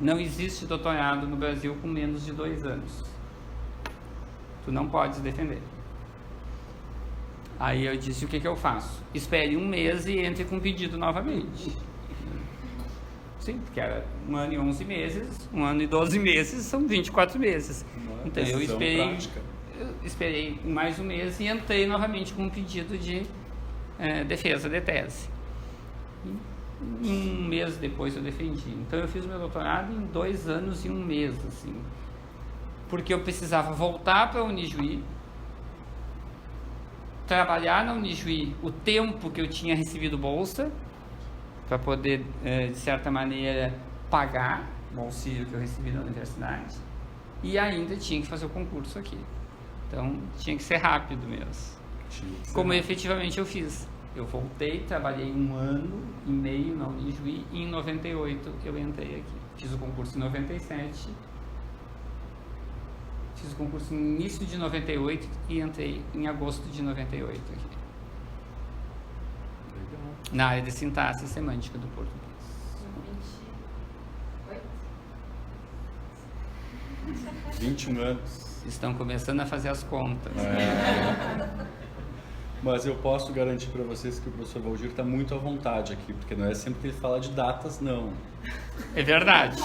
[0.01, 3.03] não existe doutorado no Brasil com menos de dois anos.
[4.65, 5.61] Tu não podes defender.
[7.59, 9.03] Aí eu disse: o que, que eu faço?
[9.13, 11.77] Espere um mês e entre com pedido novamente.
[13.39, 17.39] Sim, porque era um ano e 11 meses, um ano e 12 meses, são 24
[17.39, 17.85] meses.
[17.95, 19.19] Uma então eu esperei.
[19.79, 23.27] Eu esperei mais um mês e entrei novamente com um pedido de
[23.99, 25.29] é, defesa de tese.
[27.03, 28.71] E um mês depois eu defendi.
[28.71, 31.75] Então eu fiz meu doutorado em dois anos e um mês, assim.
[32.89, 35.03] Porque eu precisava voltar para a Unijuí,
[37.27, 40.71] trabalhar na Unijuí o tempo que eu tinha recebido bolsa,
[41.67, 43.73] para poder, é, de certa maneira,
[44.11, 46.77] pagar o auxílio que eu recebi da universidade.
[47.43, 49.19] E ainda tinha que fazer o concurso aqui.
[49.89, 51.75] Então tinha que ser rápido mesmo.
[52.53, 52.85] Como rápido.
[52.85, 53.89] efetivamente eu fiz.
[54.15, 59.35] Eu voltei, trabalhei um ano e meio na Unijuí e em 98 eu entrei aqui.
[59.57, 61.09] Fiz o concurso em 97.
[63.45, 67.63] Fiz o concurso no início de 98 e entrei em agosto de 98 aqui.
[69.77, 70.15] Legal.
[70.33, 72.25] Na área de sintaxe e semântica do português.
[77.61, 78.65] 21 anos.
[78.65, 80.33] Estão começando a fazer as contas.
[80.39, 81.67] É.
[82.65, 86.15] Mas eu posso garantir para vocês que o professor Valdir está muito à vontade aqui,
[86.15, 88.11] porque não é sempre que ele fala de datas, não.
[88.97, 89.63] É verdade.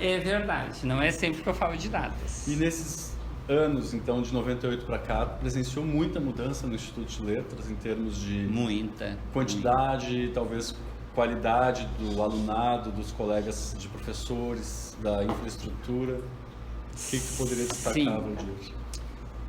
[0.00, 0.86] É verdade.
[0.86, 2.46] Não é sempre que eu falo de datas.
[2.48, 3.14] E nesses
[3.46, 8.16] anos, então, de 98 para cá, presenciou muita mudança no Instituto de Letras em termos
[8.16, 10.32] de muita quantidade, muita.
[10.32, 10.74] talvez
[11.14, 16.14] qualidade do alunado, dos colegas de professores, da infraestrutura.
[16.14, 18.20] O que, que poderia destacar.
[18.22, 18.83] Valdir?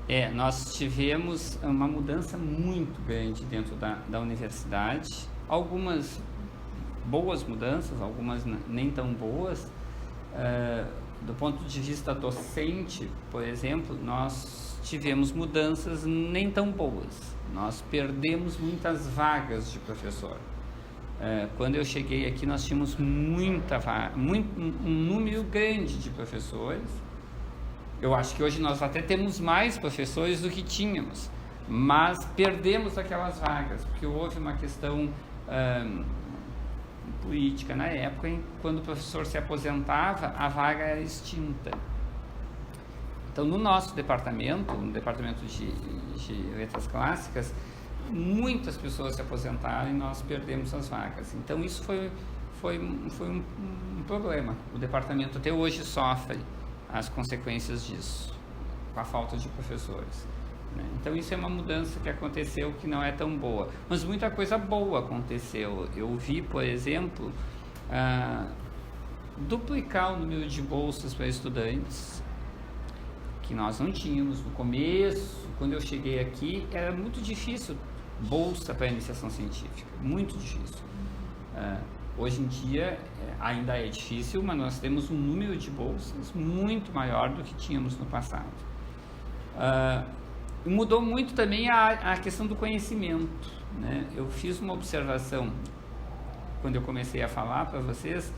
[0.07, 6.21] É, nós tivemos uma mudança muito grande dentro da, da universidade, algumas
[7.05, 9.71] boas mudanças, algumas nem tão boas.
[10.33, 17.35] Uh, do ponto de vista docente, por exemplo, nós tivemos mudanças nem tão boas.
[17.51, 20.37] Nós perdemos muitas vagas de professor.
[20.37, 23.79] Uh, quando eu cheguei aqui, nós tínhamos muita
[24.15, 26.83] muito, um número grande de professores
[28.05, 31.27] eu acho que hoje nós até temos mais professores do que tínhamos,
[31.67, 35.09] mas perdemos aquelas vagas, porque houve uma questão
[37.23, 41.71] política na época, em, quando o professor se aposentava, a vaga era extinta.
[43.31, 47.51] Então, no nosso departamento, no departamento de, de letras clássicas,
[48.11, 51.33] muitas pessoas se aposentaram e nós perdemos as vagas.
[51.33, 52.11] Então, isso foi,
[52.61, 52.77] foi,
[53.09, 53.43] foi um,
[53.97, 54.55] um problema.
[54.75, 56.37] O departamento até hoje sofre
[56.97, 58.33] as consequências disso,
[58.93, 60.25] com a falta de professores.
[60.73, 60.83] Né?
[60.99, 64.57] Então isso é uma mudança que aconteceu que não é tão boa, mas muita coisa
[64.57, 65.89] boa aconteceu.
[65.93, 67.33] Eu vi, por exemplo,
[67.91, 68.47] ah,
[69.37, 72.23] duplicar o número de bolsas para estudantes
[73.43, 75.45] que nós não tínhamos no começo.
[75.57, 77.75] Quando eu cheguei aqui, era muito difícil
[78.21, 80.79] bolsa para iniciação científica, muito difícil.
[81.57, 81.81] Ah,
[82.17, 86.93] Hoje em dia é, ainda é difícil, mas nós temos um número de bolsas muito
[86.93, 88.45] maior do que tínhamos no passado.
[89.55, 93.49] Uh, mudou muito também a, a questão do conhecimento.
[93.79, 94.07] Né?
[94.15, 95.51] Eu fiz uma observação
[96.61, 98.31] quando eu comecei a falar para vocês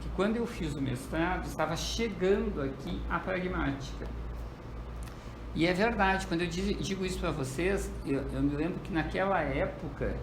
[0.00, 4.06] que quando eu fiz o mestrado estava chegando aqui a pragmática.
[5.54, 9.40] E é verdade, quando eu digo isso para vocês, eu, eu me lembro que naquela
[9.40, 10.14] época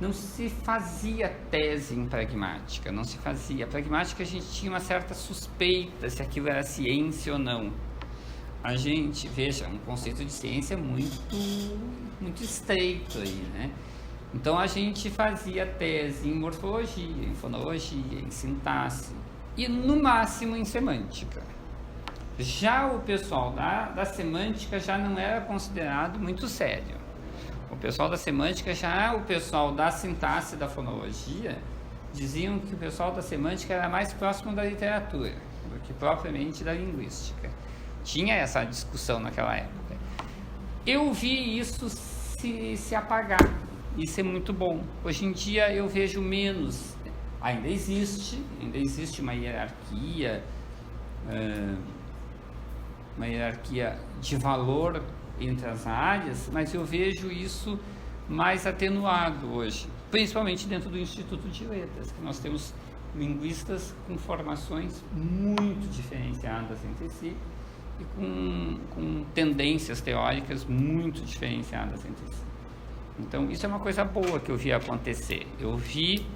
[0.00, 3.66] não se fazia tese em pragmática, não se fazia.
[3.66, 7.72] Pragmática a gente tinha uma certa suspeita se aquilo era ciência ou não.
[8.62, 11.36] A gente, veja, um conceito de ciência muito,
[12.20, 13.70] muito estreito aí, né?
[14.34, 19.14] Então a gente fazia tese em morfologia, em fonologia, em sintaxe
[19.56, 21.42] e no máximo em semântica.
[22.36, 27.03] Já o pessoal da, da semântica já não era considerado muito sério.
[27.84, 31.58] Pessoal da semântica já o pessoal da sintaxe da fonologia
[32.14, 35.34] diziam que o pessoal da semântica era mais próximo da literatura
[35.70, 37.50] do que propriamente da linguística.
[38.02, 39.96] Tinha essa discussão naquela época.
[40.86, 43.52] Eu vi isso se, se apagar.
[43.98, 44.82] Isso é muito bom.
[45.04, 46.96] Hoje em dia eu vejo menos.
[47.38, 50.42] Ainda existe, ainda existe uma hierarquia,
[53.14, 55.02] uma hierarquia de valor
[55.40, 57.78] entre as áreas, mas eu vejo isso
[58.28, 62.72] mais atenuado hoje, principalmente dentro do Instituto de Letras, que nós temos
[63.16, 67.36] linguistas com formações muito diferenciadas entre si
[68.00, 72.42] e com, com tendências teóricas muito diferenciadas entre si.
[73.18, 75.46] Então, isso é uma coisa boa que eu vi acontecer.
[75.60, 76.26] Eu vi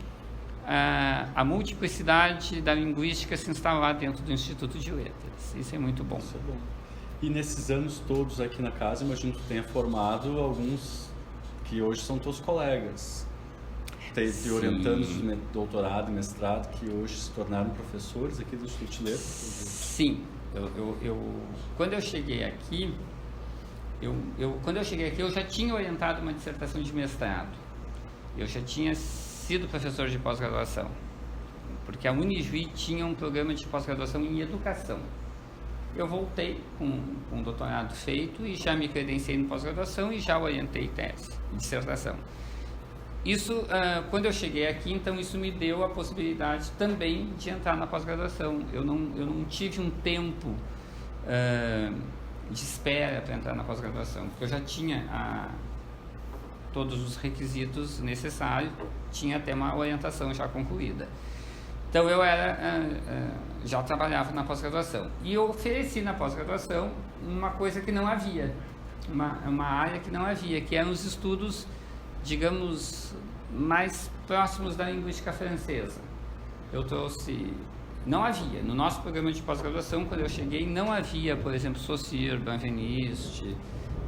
[0.62, 5.56] uh, a multiplicidade da linguística se instalar dentro do Instituto de Letras.
[5.56, 6.18] Isso é muito bom.
[6.18, 6.77] Isso é bom.
[7.20, 11.10] E nesses anos todos aqui na casa, imagino que tenha formado alguns
[11.64, 13.26] que hoje são teus colegas.
[14.14, 19.20] Teve orientandos de doutorado e mestrado que hoje se tornaram professores aqui do Instituto Letras.
[19.20, 20.24] Sim.
[20.54, 21.34] Eu, eu, eu,
[21.76, 22.94] quando eu cheguei aqui,
[24.00, 27.56] eu, eu, quando eu cheguei aqui, eu já tinha orientado uma dissertação de mestrado.
[28.36, 30.88] Eu já tinha sido professor de pós-graduação.
[31.84, 35.00] Porque a Unijuí tinha um programa de pós-graduação em educação
[35.96, 40.38] eu voltei com, com o doutorado feito e já me credenciei no pós-graduação e já
[40.38, 42.16] orientei tese, dissertação.
[43.24, 47.76] Isso, uh, quando eu cheguei aqui, então isso me deu a possibilidade também de entrar
[47.76, 48.64] na pós-graduação.
[48.72, 51.94] Eu não, eu não tive um tempo uh,
[52.50, 55.48] de espera para entrar na pós-graduação, porque eu já tinha a,
[56.72, 58.72] todos os requisitos necessários,
[59.10, 61.08] tinha até uma orientação já concluída.
[61.88, 63.30] Então eu era, eh, eh,
[63.64, 65.10] já trabalhava na pós-graduação.
[65.24, 66.90] E eu ofereci na pós-graduação
[67.26, 68.54] uma coisa que não havia,
[69.08, 71.66] uma, uma área que não havia, que eram os estudos,
[72.22, 73.14] digamos,
[73.50, 76.00] mais próximos da linguística francesa.
[76.70, 77.54] Eu trouxe,
[78.04, 82.36] não havia, no nosso programa de pós-graduação, quando eu cheguei, não havia, por exemplo, Saussure,
[82.36, 83.56] Benveniste,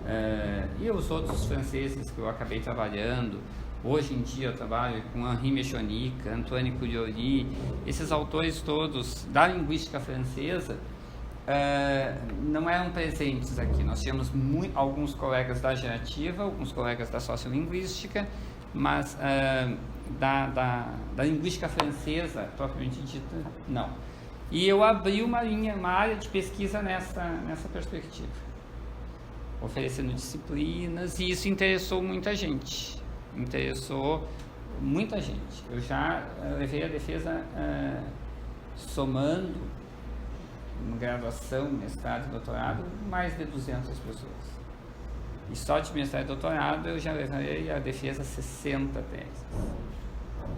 [0.06, 3.40] eh, e os outros franceses que eu acabei trabalhando,
[3.82, 7.46] Hoje em dia eu trabalho com Henri Mechonic, Antoine Cugliori,
[7.86, 13.82] esses autores todos da linguística francesa uh, não eram presentes aqui.
[13.82, 18.28] Nós tínhamos muito, alguns colegas da gerativa, alguns colegas da sociolinguística,
[18.74, 19.74] mas uh,
[20.18, 23.88] da, da, da, linguística francesa, propriamente dita, não.
[24.50, 28.28] E eu abri uma linha, uma área de pesquisa nessa, nessa perspectiva,
[29.62, 32.99] oferecendo disciplinas, e isso interessou muita gente
[33.36, 34.28] interessou
[34.80, 35.64] muita gente.
[35.70, 38.04] Eu já eh, levei a defesa uh,
[38.76, 39.54] somando
[40.98, 44.60] graduação, mestrado e doutorado, mais de 200 pessoas.
[45.50, 49.44] E só de mestrado e doutorado eu já levei a defesa 60 teses.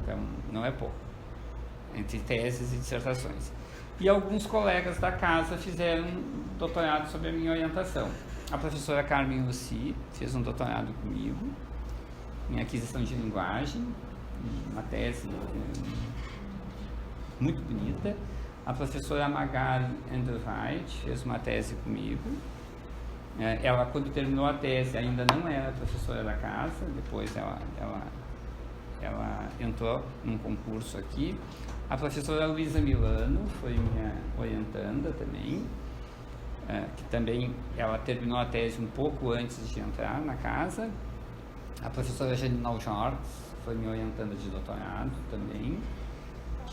[0.03, 0.19] Então,
[0.53, 0.95] não é pouco.
[1.95, 3.53] Entre teses e dissertações.
[4.01, 6.07] E alguns colegas da casa fizeram
[6.59, 8.09] doutorado sobre a minha orientação.
[8.51, 11.53] A professora Carmen Lucy fez um doutorado comigo
[12.51, 13.87] em aquisição de linguagem,
[14.73, 16.13] uma tese eh,
[17.41, 18.17] muito bonita.
[18.65, 22.31] A professora Magali Andrewright fez uma tese comigo.
[23.39, 28.03] Eh, ela, quando terminou a tese, ainda não era professora da casa, depois ela, ela,
[29.01, 31.37] ela entrou num concurso aqui.
[31.89, 35.67] A professora Luísa Milano foi minha orientanda também,
[36.69, 40.89] eh, que também ela terminou a tese um pouco antes de entrar na casa,
[41.81, 43.17] a professora Janine Jorge
[43.65, 45.79] foi me orientando de doutorado também.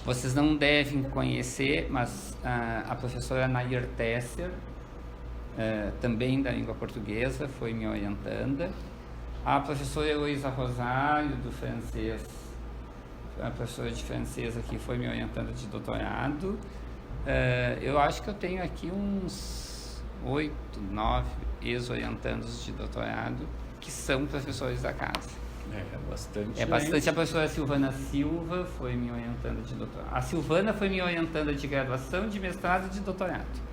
[0.06, 7.48] Vocês não devem conhecer, mas uh, a professora Nair Tesser, uh, também da língua portuguesa,
[7.48, 8.72] foi me orientando.
[9.46, 12.26] A professora Heloísa Rosário, do francês,
[13.42, 16.58] a professora de francês aqui, foi me orientando de doutorado.
[17.26, 21.30] Uh, eu acho que eu tenho aqui uns oito, nove
[21.62, 23.46] ex-orientandos de doutorado
[23.80, 25.30] que são professores da casa.
[25.74, 26.62] É, bastante.
[26.62, 27.10] É bastante.
[27.10, 30.15] A professora Silvana Silva foi me orientando de doutorado.
[30.15, 33.70] A Silvana foi me orientando de graduação, de mestrado e de doutorado.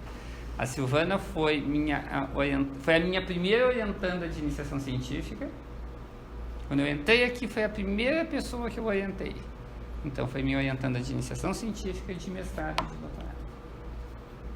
[0.59, 2.29] A Silvana foi, minha,
[2.81, 5.49] foi a minha primeira orientanda de iniciação científica.
[6.67, 9.37] Quando eu entrei aqui, foi a primeira pessoa que eu orientei.
[10.05, 13.37] Então, foi minha orientanda de iniciação científica, de mestrado e de doutorado.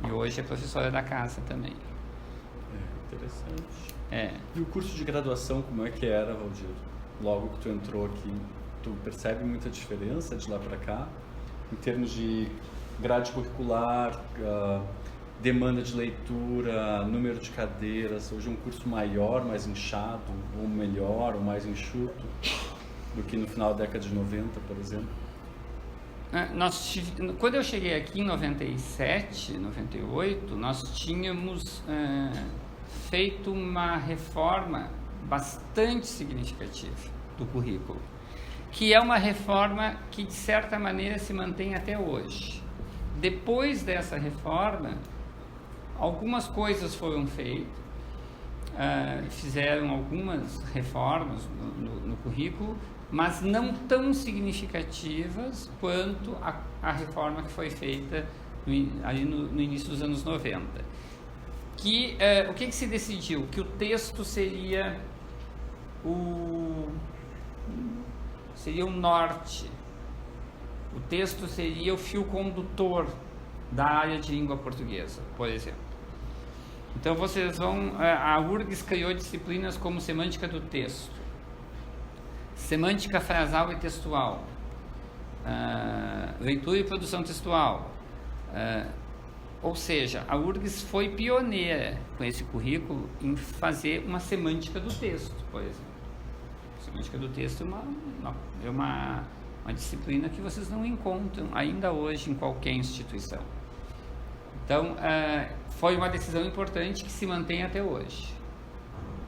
[0.07, 1.73] E hoje é professora da casa também.
[1.73, 3.90] É, interessante.
[4.11, 4.33] É.
[4.57, 6.67] E o curso de graduação, como é que era, Valdir?
[7.23, 8.33] Logo que tu entrou aqui,
[8.83, 11.09] tu percebe muita diferença de lá para cá?
[11.73, 12.49] Em termos de
[12.99, 14.83] grade curricular, uh,
[15.41, 20.21] demanda de leitura, número de cadeiras, hoje é um curso maior, mais inchado,
[20.61, 22.25] ou melhor, ou mais enxuto
[23.15, 25.09] do que no final da década de 90, por exemplo?
[26.33, 26.97] É, nós,
[27.39, 32.31] quando eu cheguei aqui em 97, 98, nós tínhamos é,
[33.11, 34.89] feito uma reforma
[35.25, 38.01] bastante significativa do currículo,
[38.71, 42.63] que é uma reforma que de certa maneira se mantém até hoje.
[43.21, 44.93] Depois dessa reforma,
[45.99, 47.67] algumas coisas foram feitas,
[48.75, 52.79] uh, fizeram algumas reformas no, no, no, currículo,
[53.11, 58.25] mas não tão significativas quanto a, a reforma que foi feita
[58.65, 60.90] no, ali no, no início dos anos 90
[61.81, 63.47] que é, o que, que se decidiu?
[63.51, 65.01] Que o texto seria
[66.05, 66.89] o
[68.55, 69.71] seria o norte.
[70.95, 73.07] O texto seria o fio condutor
[73.71, 75.81] da área de língua portuguesa, por exemplo.
[76.97, 78.01] Então vocês vão.
[78.03, 81.13] É, a URGS criou disciplinas como semântica do texto,
[82.55, 84.45] semântica frasal e textual,
[85.45, 87.91] uh, leitura e produção textual,
[88.51, 88.91] uh,
[89.63, 95.45] ou seja, a URGS foi pioneira com esse currículo em fazer uma semântica do texto,
[95.51, 95.91] por exemplo.
[96.81, 97.85] Semântica do texto é uma,
[98.65, 99.25] é uma,
[99.65, 103.41] uma disciplina que vocês não encontram ainda hoje em qualquer instituição.
[104.65, 108.33] Então, uh, foi uma decisão importante que se mantém até hoje.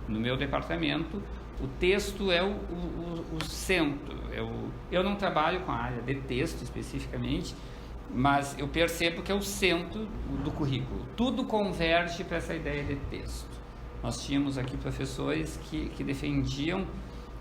[0.09, 1.22] No meu departamento,
[1.61, 4.16] o texto é o, o, o centro.
[4.16, 7.55] O, eu não trabalho com a área de texto especificamente,
[8.15, 10.07] mas eu percebo que é o centro
[10.45, 11.07] do currículo.
[11.17, 13.49] Tudo converge para essa ideia de texto.
[14.03, 16.87] Nós tínhamos aqui professores que, que defendiam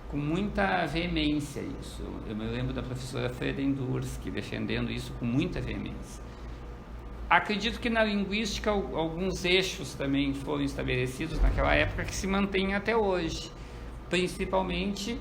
[0.09, 2.03] com muita veemência isso.
[2.28, 6.24] Eu me lembro da professora Fredendursky defendendo isso com muita veemência.
[7.30, 12.95] Acredito que na linguística alguns eixos também foram estabelecidos naquela época que se mantêm até
[12.95, 13.49] hoje,
[14.09, 15.17] principalmente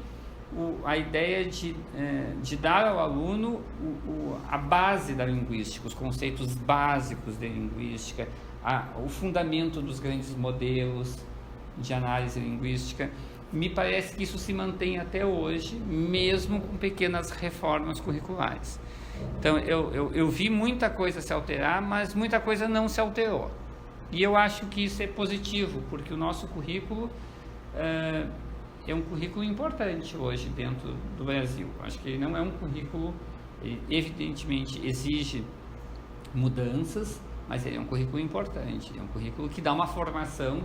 [0.53, 5.87] o, a ideia de, é, de dar ao aluno o, o, a base da linguística,
[5.87, 8.29] os conceitos básicos de linguística,
[8.63, 11.19] a, o fundamento dos grandes modelos
[11.79, 13.11] de análise linguística
[13.53, 18.79] me parece que isso se mantém até hoje, mesmo com pequenas reformas curriculares.
[19.39, 23.51] Então, eu, eu, eu, vi muita coisa se alterar, mas muita coisa não se alterou.
[24.13, 27.11] E eu acho que isso é positivo, porque o nosso currículo
[27.75, 28.27] é,
[28.91, 31.69] é um currículo importante hoje dentro do Brasil.
[31.83, 33.15] Acho que ele não é um currículo,
[33.89, 35.45] evidentemente, exige
[36.35, 40.63] mudanças, mas ele é um currículo importante, é um currículo que dá uma formação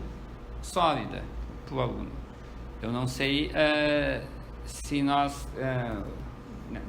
[0.62, 1.24] sólida
[1.66, 2.12] para o aluno.
[2.82, 4.28] Eu não sei uh,
[4.66, 6.06] se nós, uh,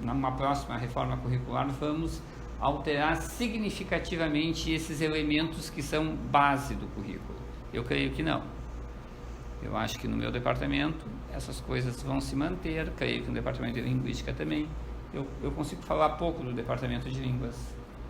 [0.03, 2.23] numa próxima reforma curricular, vamos
[2.59, 7.39] alterar significativamente esses elementos que são base do currículo.
[7.73, 8.56] Eu creio que não.
[9.63, 13.75] Eu acho que no meu departamento essas coisas vão se manter, creio que no departamento
[13.75, 14.69] de linguística também.
[15.13, 17.57] Eu, eu consigo falar pouco do departamento de línguas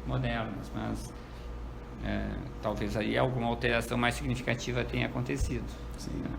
[0.07, 1.13] modernas, mas
[2.05, 2.29] é,
[2.63, 5.65] talvez aí alguma alteração mais significativa tenha acontecido.
[5.99, 6.11] Sim.
[6.13, 6.31] Né?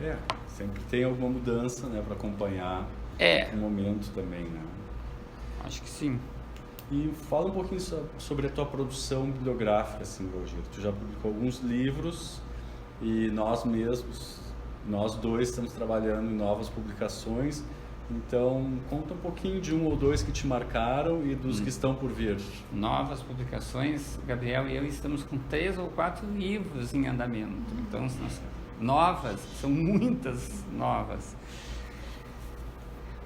[0.00, 0.16] É,
[0.48, 3.50] sempre tem alguma mudança, né, para acompanhar é.
[3.52, 4.60] o momento também, né?
[5.64, 6.18] Acho que sim.
[6.90, 7.80] E fala um pouquinho
[8.18, 10.58] sobre a tua produção bibliográfica, assim, Valdir.
[10.74, 12.40] Tu já publicou alguns livros
[13.02, 14.40] e nós mesmos,
[14.88, 17.64] nós dois estamos trabalhando em novas publicações.
[18.10, 21.62] Então, conta um pouquinho de um ou dois que te marcaram e dos hum.
[21.62, 22.36] que estão por vir.
[22.72, 27.74] Novas publicações, Gabriel e eu estamos com três ou quatro livros em andamento.
[27.78, 28.06] Então,
[28.78, 31.34] novas, são muitas novas.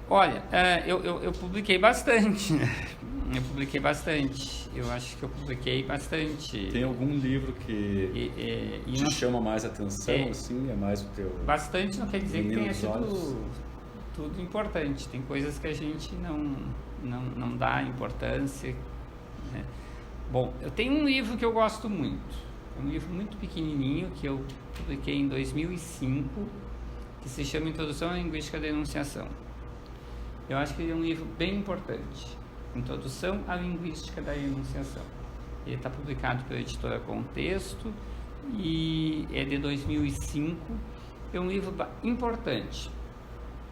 [0.09, 2.67] Olha, é, eu, eu, eu, publiquei bastante, né?
[3.35, 4.69] Eu publiquei bastante.
[4.73, 6.69] Eu acho que eu publiquei bastante.
[6.71, 9.11] Tem algum livro que e, e, te não...
[9.11, 10.71] chama mais atenção, é, assim?
[10.71, 11.37] É mais o teu...
[11.45, 13.43] Bastante não quer dizer que tenha sido
[14.15, 15.09] tudo importante.
[15.09, 16.55] Tem coisas que a gente não,
[17.03, 18.73] não, não dá importância.
[19.51, 19.61] Né?
[20.31, 22.47] Bom, eu tenho um livro que eu gosto muito
[22.77, 24.43] é um livro muito pequenininho que eu
[24.75, 26.29] publiquei em 2005,
[27.21, 29.27] que se chama Introdução à Linguística da Enunciação.
[30.49, 32.37] Eu acho que é um livro bem importante.
[32.73, 35.03] Introdução à Linguística da Enunciação.
[35.65, 37.93] Ele está publicado pela editora Contexto
[38.53, 40.57] e é de 2005.
[41.33, 42.89] É um livro importante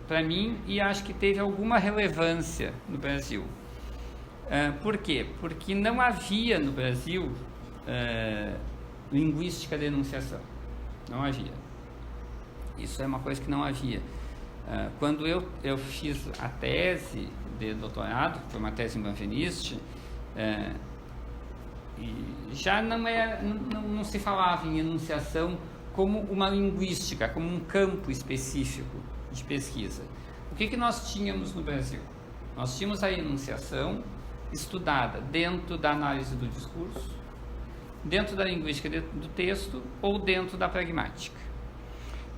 [0.05, 3.43] para mim e acho que teve alguma relevância no Brasil.
[3.43, 5.26] Uh, por quê?
[5.39, 8.59] Porque não havia no Brasil uh,
[9.11, 10.41] linguística de enunciação.
[11.09, 11.53] Não havia.
[12.78, 14.01] Isso é uma coisa que não havia.
[14.68, 20.80] Uh, quando eu, eu fiz a tese de doutorado, foi uma tese em Banveniste, uh,
[22.51, 25.57] já não, é, não, não se falava em enunciação
[25.93, 28.97] como uma linguística, como um campo específico
[29.32, 30.03] de pesquisa.
[30.51, 32.01] O que, que nós tínhamos no Brasil?
[32.55, 34.03] Nós tínhamos a enunciação
[34.51, 37.16] estudada dentro da análise do discurso,
[38.03, 41.44] dentro da linguística do texto ou dentro da pragmática.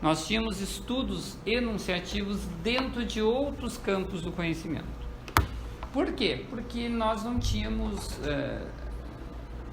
[0.01, 4.85] Nós tínhamos estudos enunciativos dentro de outros campos do conhecimento.
[5.91, 6.45] Por quê?
[6.49, 8.67] Porque nós não tínhamos, uh,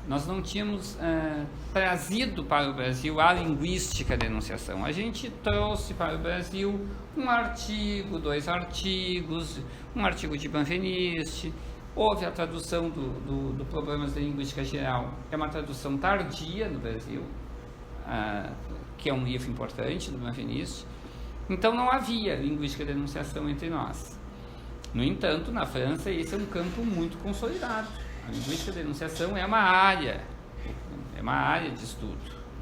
[0.09, 4.85] nós não tínhamos uh, trazido para o Brasil a linguística da enunciação.
[4.85, 9.61] A gente trouxe para o Brasil um artigo, dois artigos,
[9.95, 11.53] um artigo de Banveniste,
[11.97, 16.81] Houve a tradução do, do, do Problemas da Linguística Geral, é uma tradução tardia no
[16.81, 17.23] Brasil,
[18.05, 18.51] ah,
[19.05, 20.87] que é um livro importante do Benveniste.
[21.51, 24.19] Então não havia linguística de enunciação entre nós.
[24.95, 27.87] No entanto, na França, esse é um campo muito consolidado.
[28.27, 30.25] A linguística de enunciação é uma área,
[31.15, 32.17] é uma área de estudo.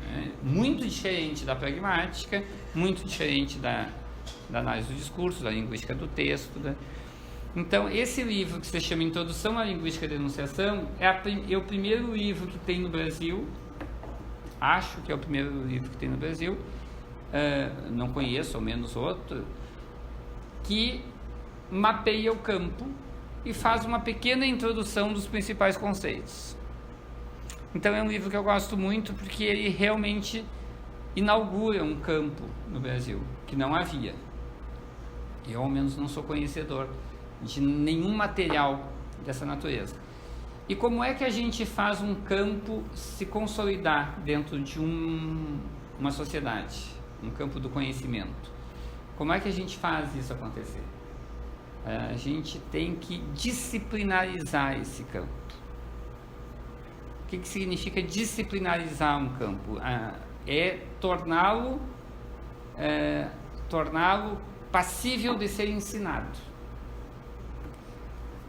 [0.04, 0.32] Né?
[0.42, 2.42] Muito diferente da pragmática,
[2.74, 3.88] muito diferente da,
[4.50, 6.58] da análise do discurso, da linguística do texto.
[6.58, 6.74] Da,
[7.54, 12.12] então, esse livro que se chama Introdução à Linguística da Enunciação é, é, o primeiro
[12.12, 13.46] livro que tem no Brasil,
[14.62, 18.94] acho que é o primeiro livro que tem no Brasil, uh, não conheço ao menos
[18.94, 19.44] outro,
[20.62, 21.04] que
[21.68, 22.86] mapeia o campo
[23.44, 26.56] e faz uma pequena introdução dos principais conceitos.
[27.74, 30.44] Então, é um livro que eu gosto muito porque ele realmente
[31.16, 34.14] inaugura um campo no Brasil que não havia.
[35.48, 36.88] Eu, ao menos, não sou conhecedor
[37.42, 38.92] de nenhum material
[39.24, 39.96] dessa natureza.
[40.68, 45.58] E como é que a gente faz um campo se consolidar dentro de um,
[45.98, 46.86] uma sociedade,
[47.22, 48.50] um campo do conhecimento?
[49.16, 50.82] Como é que a gente faz isso acontecer?
[51.84, 55.28] A gente tem que disciplinarizar esse campo.
[57.24, 59.78] O que, que significa disciplinarizar um campo?
[60.46, 61.80] É torná-lo
[62.76, 63.28] é,
[63.68, 64.38] torná-lo
[64.70, 66.38] passível de ser ensinado.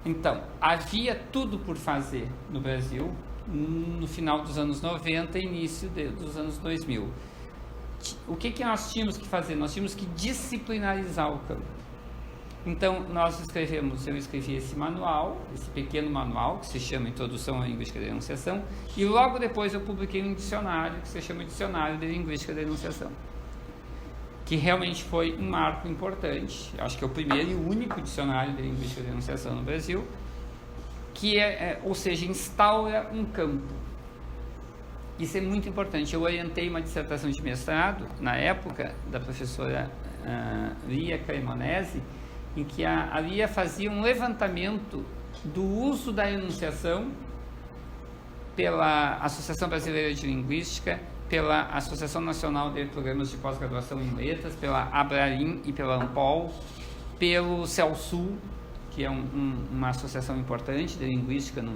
[0.06, 3.14] Então, havia tudo por fazer no Brasil
[3.48, 7.10] no final dos anos 90 e início de, dos anos 2000.
[8.28, 9.56] O que, que nós tínhamos que fazer?
[9.56, 11.64] Nós tínhamos que disciplinarizar o campo.
[12.66, 17.68] Então, nós escrevemos, eu escrevi esse manual, esse pequeno manual, que se chama Introdução à
[17.68, 18.64] Linguística da Enunciação,
[18.96, 23.12] e logo depois eu publiquei um dicionário, que se chama Dicionário de Linguística da Enunciação,
[24.46, 28.62] que realmente foi um marco importante, acho que é o primeiro e único dicionário de
[28.62, 30.06] Linguística da Enunciação no Brasil,
[31.14, 33.74] que é, é ou seja, instaura um campo.
[35.18, 36.14] Isso é muito importante.
[36.14, 39.90] Eu orientei uma dissertação de mestrado, na época, da professora
[40.24, 42.02] uh, Lia Cremonese,
[42.58, 45.06] em que a, a Lia fazia um levantamento
[45.44, 47.12] do uso da enunciação
[48.56, 54.90] pela Associação Brasileira de Linguística, pela Associação Nacional de Programas de Pós-Graduação em Letras, pela
[54.92, 56.54] Abraim e pela Ampol,
[57.18, 58.38] pelo CELSUL,
[58.92, 61.76] que é um, um, uma associação importante de linguística no,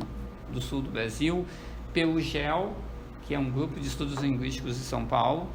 [0.52, 1.46] do sul do Brasil,
[1.94, 2.76] pelo GEL,
[3.24, 5.50] que é um grupo de estudos linguísticos de São Paulo,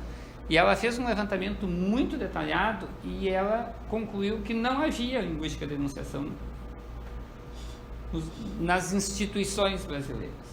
[0.48, 5.74] e ela fez um levantamento muito detalhado e ela concluiu que não havia linguística de
[5.74, 6.30] enunciação
[8.60, 10.51] nas instituições brasileiras.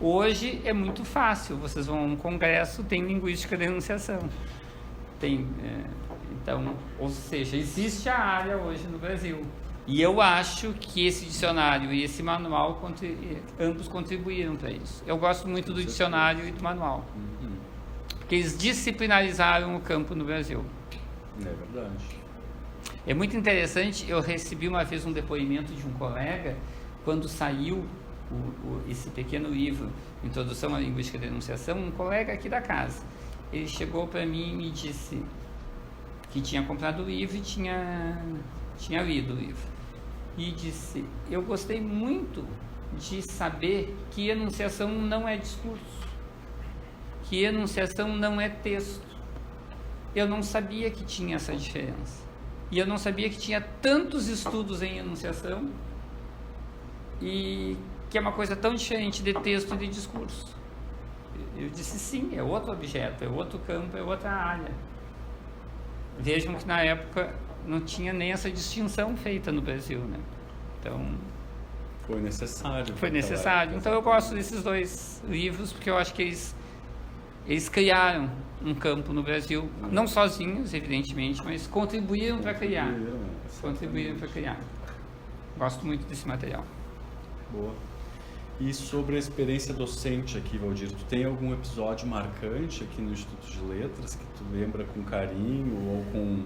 [0.00, 4.18] Hoje é muito fácil, vocês vão a um congresso, tem linguística de enunciação.
[5.18, 5.84] Tem, é,
[6.32, 9.44] então, ou seja, existe a área hoje no Brasil.
[9.86, 12.80] E eu acho que esse dicionário e esse manual,
[13.58, 15.02] ambos contribuíram para isso.
[15.06, 17.04] Eu gosto muito do dicionário e do manual.
[17.14, 17.50] Uhum.
[18.20, 20.64] Porque eles disciplinarizaram o campo no Brasil.
[21.40, 22.20] É verdade.
[23.06, 26.56] É muito interessante, eu recebi uma vez um depoimento de um colega,
[27.04, 27.84] quando saiu
[28.30, 29.90] o, o, esse pequeno livro,
[30.22, 33.02] Introdução à Linguística da Enunciação, um colega aqui da casa.
[33.52, 35.20] Ele chegou para mim e me disse
[36.30, 38.22] que tinha comprado o livro e tinha,
[38.78, 39.68] tinha lido o livro.
[40.38, 42.46] E disse: Eu gostei muito
[42.96, 46.08] de saber que enunciação não é discurso,
[47.24, 49.08] que enunciação não é texto.
[50.14, 52.30] Eu não sabia que tinha essa diferença.
[52.70, 55.70] E eu não sabia que tinha tantos estudos em enunciação
[57.20, 57.76] e
[58.10, 60.54] que é uma coisa tão diferente de texto e de discurso.
[61.56, 64.72] Eu disse sim, é outro objeto, é outro campo, é outra área.
[66.18, 67.34] Vejam que na época
[67.64, 70.18] não tinha nem essa distinção feita no Brasil, né?
[70.78, 71.14] Então
[72.06, 72.96] foi necessário.
[72.96, 73.76] Foi necessário.
[73.76, 76.56] Então eu gosto desses dois livros porque eu acho que eles
[77.46, 78.30] eles criaram
[78.62, 82.92] um campo no Brasil, não sozinhos, evidentemente, mas contribuíram para criar.
[83.60, 84.60] Contribuíram para criar.
[85.56, 86.64] Gosto muito desse material.
[87.50, 87.89] Boa.
[88.60, 93.50] E sobre a experiência docente aqui, Valdir, tu tem algum episódio marcante aqui no Instituto
[93.50, 96.44] de Letras que tu lembra com carinho ou com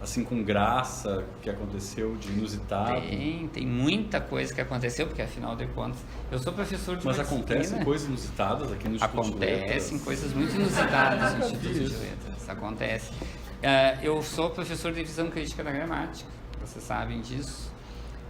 [0.00, 3.00] assim com graça que aconteceu de inusitado?
[3.00, 7.18] Tem, tem muita coisa que aconteceu, porque afinal de contas, eu sou professor de Mas
[7.18, 9.64] acontecem coisas inusitadas aqui no Instituto acontecem de Letras?
[9.64, 13.12] Acontecem coisas muito inusitadas no Instituto de Letras, acontece.
[13.12, 16.30] Uh, eu sou professor de visão crítica da gramática,
[16.60, 17.72] vocês sabem disso,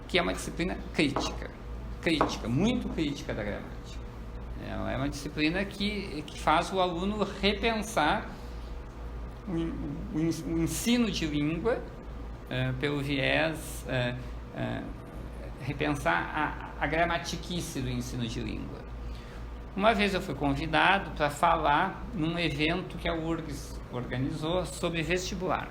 [0.07, 1.51] que é uma disciplina crítica
[2.01, 3.99] crítica, muito crítica da gramática.
[4.67, 8.29] Ela é uma disciplina que, que faz o aluno repensar
[9.47, 11.83] o, o, o ensino de língua
[12.51, 14.15] é, pelo viés, é,
[14.57, 14.83] é,
[15.61, 18.79] repensar a, a gramatiquice do ensino de língua.
[19.77, 25.69] Uma vez eu fui convidado para falar num evento que a URGS organizou sobre vestibular.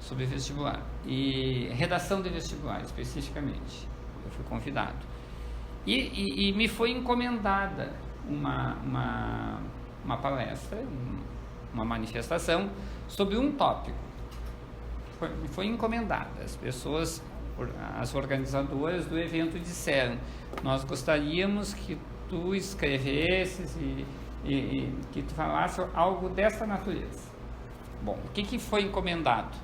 [0.00, 0.82] Sobre vestibular.
[1.06, 3.88] E redação de vestibular, especificamente
[4.36, 5.04] fui convidado.
[5.86, 7.92] E, e, e me foi encomendada
[8.28, 9.60] uma, uma,
[10.04, 10.82] uma palestra,
[11.72, 12.70] uma manifestação
[13.08, 13.96] sobre um tópico.
[15.18, 16.42] Foi, foi encomendada.
[16.44, 17.22] As pessoas,
[17.98, 20.18] as organizadoras do evento disseram:
[20.62, 21.96] Nós gostaríamos que
[22.28, 24.04] tu escrevesses e,
[24.44, 27.36] e, e que tu falasse algo dessa natureza.
[28.02, 29.56] Bom, o que, que foi encomendado?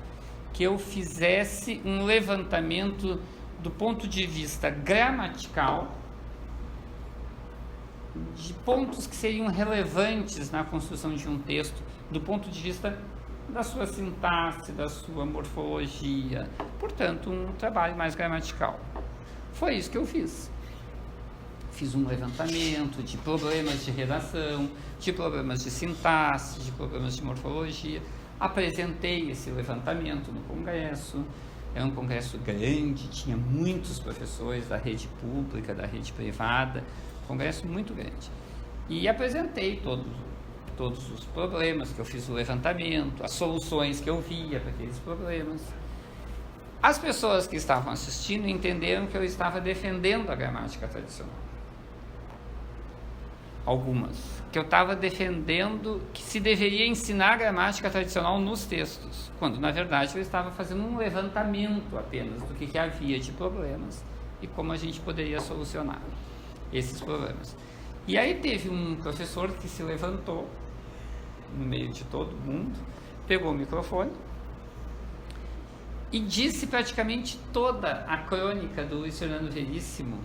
[0.53, 3.19] Que eu fizesse um levantamento
[3.63, 5.97] do ponto de vista gramatical,
[8.35, 12.95] de pontos que seriam relevantes na construção de um texto, do ponto de vista
[13.49, 16.49] da sua sintaxe, da sua morfologia,
[16.79, 18.79] portanto, um trabalho mais gramatical.
[19.53, 20.51] Foi isso que eu fiz.
[21.71, 28.01] Fiz um levantamento de problemas de redação, de problemas de sintaxe, de problemas de morfologia,
[28.39, 31.23] Apresentei esse levantamento no congresso.
[31.75, 36.83] É um congresso grande, tinha muitos professores da rede pública, da rede privada,
[37.27, 38.29] congresso muito grande.
[38.87, 40.05] E apresentei todos,
[40.77, 44.99] todos os problemas que eu fiz o levantamento, as soluções que eu via para aqueles
[44.99, 45.61] problemas.
[46.81, 51.42] As pessoas que estavam assistindo entenderam que eu estava defendendo a gramática tradicional
[53.65, 59.71] algumas, que eu estava defendendo que se deveria ensinar gramática tradicional nos textos, quando na
[59.71, 64.03] verdade eu estava fazendo um levantamento apenas do que, que havia de problemas
[64.41, 66.01] e como a gente poderia solucionar
[66.73, 67.55] esses problemas.
[68.05, 70.47] E aí teve um professor que se levantou
[71.57, 72.77] no meio de todo mundo,
[73.25, 74.11] pegou o microfone
[76.11, 80.19] e disse praticamente toda a crônica do Luiz Fernando Veríssimo,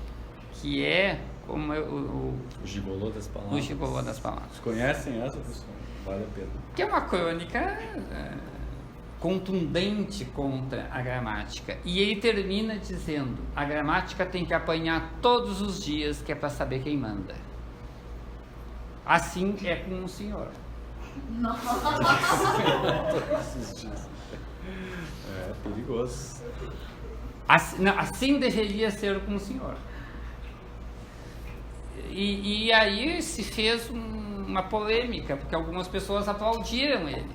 [0.55, 3.59] que é como eu, o, o gigolô das palavras.
[3.59, 4.49] O gigolô das palavras.
[4.51, 5.67] Vocês conhecem essa pessoa?
[6.05, 6.49] Vale a pena.
[6.77, 8.35] Que é uma crônica é,
[9.19, 11.79] contundente contra a gramática.
[11.85, 16.51] E ele termina dizendo: a gramática tem que apanhar todos os dias, que é para
[16.51, 17.35] saber quem manda.
[19.07, 20.49] Assim é com o senhor.
[21.31, 21.89] Nossa!
[25.29, 26.43] É perigoso.
[27.49, 29.77] Assim, não, assim deveria ser com o senhor.
[32.11, 37.27] E, e aí se fez um, uma polêmica, porque algumas pessoas aplaudiram ele.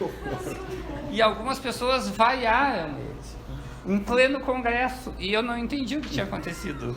[1.10, 3.14] E algumas pessoas vaiaram ele.
[3.86, 5.14] Em pleno congresso.
[5.16, 6.96] E eu não entendi o que tinha acontecido.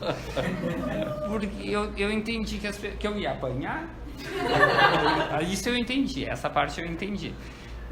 [1.29, 3.87] Porque eu, eu entendi que, as, que eu ia apanhar.
[5.47, 7.31] Isso eu entendi, essa parte eu entendi.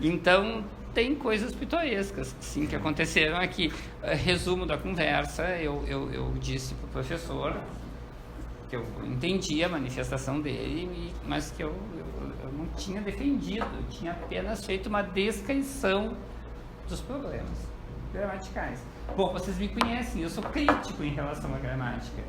[0.02, 0.66] Então,
[0.96, 3.72] tem coisas pitorescas, sim, que aconteceram aqui.
[4.02, 7.56] Resumo da conversa, eu, eu, eu disse para o professor
[8.70, 13.84] que eu entendi a manifestação dele, mas que eu, eu, eu não tinha defendido, eu
[13.90, 16.16] tinha apenas feito uma descrição
[16.88, 17.76] dos problemas
[18.14, 18.84] gramaticais.
[19.16, 22.24] Bom, vocês me conhecem, eu sou crítico em relação à gramática.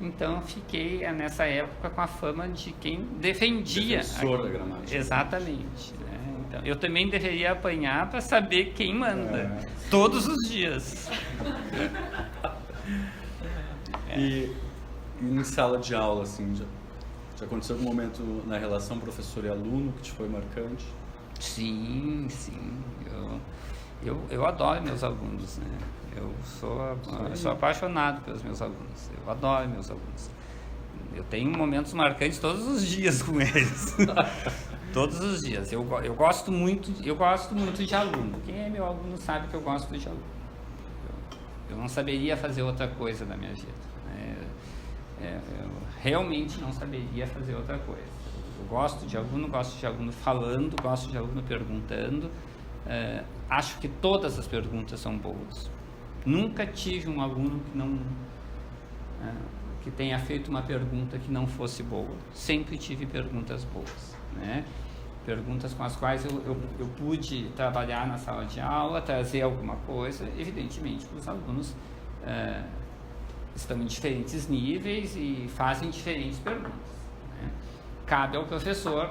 [0.00, 4.96] Então fiquei eh, nessa época com a fama de quem defendia Defensor a, da gramática.
[4.96, 5.92] Exatamente.
[5.94, 6.10] Né?
[6.48, 9.68] Então, eu também deveria apanhar para saber quem manda é.
[9.90, 11.08] todos os dias.
[14.16, 14.52] E
[15.20, 16.64] em sala de aula, assim, já,
[17.38, 20.86] já aconteceu algum momento na relação professor e aluno que te foi marcante?
[21.38, 22.82] Sim, sim.
[23.10, 23.40] Eu,
[24.02, 25.78] eu, eu adoro meus alunos, né?
[26.16, 26.78] Eu sou,
[27.28, 29.10] eu sou apaixonado pelos meus alunos.
[29.16, 30.30] Eu adoro meus alunos.
[31.14, 33.96] Eu tenho momentos marcantes todos os dias com eles.
[34.92, 35.72] todos os dias.
[35.72, 38.40] Eu, eu gosto muito, eu gosto muito de aluno.
[38.44, 40.22] Quem é meu aluno sabe que eu gosto de aluno.
[41.68, 43.89] Eu, eu não saberia fazer outra coisa da minha vida.
[45.22, 48.02] É, eu realmente não saberia fazer outra coisa.
[48.58, 52.30] Eu gosto de aluno, gosto de aluno falando, gosto de aluno perguntando.
[52.86, 55.70] É, acho que todas as perguntas são boas.
[56.24, 57.98] Nunca tive um aluno que não
[59.22, 59.32] é,
[59.82, 62.16] que tenha feito uma pergunta que não fosse boa.
[62.32, 64.64] Sempre tive perguntas boas, né?
[65.24, 69.76] Perguntas com as quais eu, eu, eu pude trabalhar na sala de aula, trazer alguma
[69.76, 71.74] coisa, evidentemente, para os alunos
[72.26, 72.62] é,
[73.60, 76.72] estão em diferentes níveis e fazem diferentes perguntas.
[77.40, 77.50] Né?
[78.06, 79.10] Cabe ao professor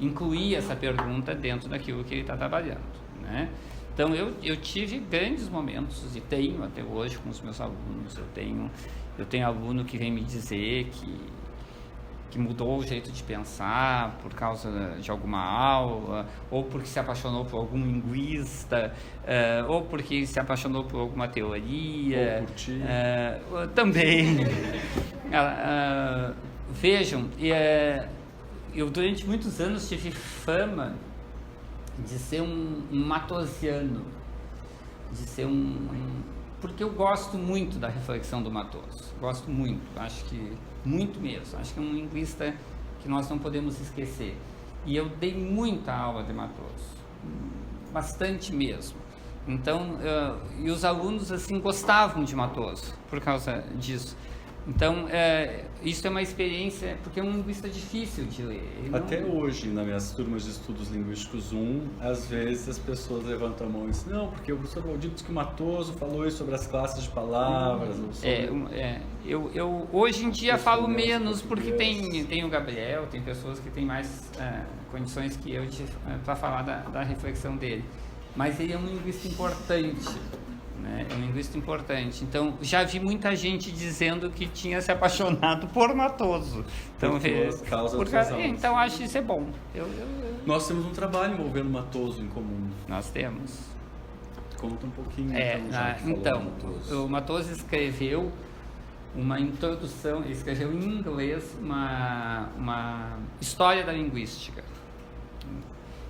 [0.00, 2.80] incluir essa pergunta dentro daquilo que ele está trabalhando.
[3.20, 3.48] Né?
[3.92, 8.16] Então eu, eu tive grandes momentos e tenho até hoje com os meus alunos.
[8.16, 8.70] Eu tenho
[9.18, 11.16] eu tenho aluno que vem me dizer que
[12.30, 17.44] que mudou o jeito de pensar por causa de alguma aula, ou porque se apaixonou
[17.44, 18.92] por algum linguista,
[19.24, 22.40] uh, ou porque se apaixonou por alguma teoria.
[22.40, 22.72] Ou por ti.
[22.72, 24.44] Uh, também.
[24.44, 26.34] uh,
[26.70, 27.28] vejam,
[28.74, 30.94] eu durante muitos anos tive fama
[31.98, 34.04] de ser um, um matosiano,
[35.10, 36.22] de ser um, um
[36.60, 41.58] porque eu gosto muito da reflexão do Matoso, gosto muito, acho que muito mesmo.
[41.58, 42.54] Acho que é um linguista
[43.00, 44.36] que nós não podemos esquecer.
[44.86, 46.96] E eu dei muita aula de Matoso,
[47.92, 48.96] bastante mesmo.
[49.46, 54.16] Então, uh, e os alunos assim gostavam de Matoso por causa disso.
[54.68, 58.62] Então, é, isso é uma experiência, porque é um linguista difícil de ler.
[58.92, 63.70] Até hoje, nas minhas turmas de estudos linguísticos 1, às vezes as pessoas levantam a
[63.70, 66.54] mão e dizem, não, porque o professor Valdir disse que o Matoso falou isso sobre
[66.54, 67.96] as classes de palavras.
[67.96, 68.28] Sobre...
[68.28, 73.22] É, é, eu, eu hoje em dia falo menos porque tem, tem o Gabriel, tem
[73.22, 77.84] pessoas que têm mais é, condições que eu é, para falar da, da reflexão dele.
[78.36, 80.18] Mas ele é um linguista importante
[80.82, 81.06] né?
[81.10, 82.24] É um linguista importante.
[82.24, 86.64] Então, já vi muita gente dizendo que tinha se apaixonado por Matoso.
[86.96, 89.48] Então, por vê, causa por causa, então acho isso é bom.
[89.74, 92.68] Eu, eu, eu- Nós temos um trabalho envolvendo Matoso em comum.
[92.88, 93.58] nós temos.
[94.58, 95.36] Conta um pouquinho.
[95.36, 97.04] É, então, na- então, Matoso.
[97.04, 98.32] o Matoso escreveu
[99.14, 104.62] uma introdução, ele escreveu em inglês uma, uma história da linguística.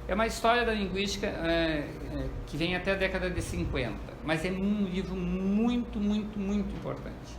[0.07, 3.93] É uma história da linguística é, é, que vem até a década de 50,
[4.25, 7.39] mas é um livro muito, muito, muito importante.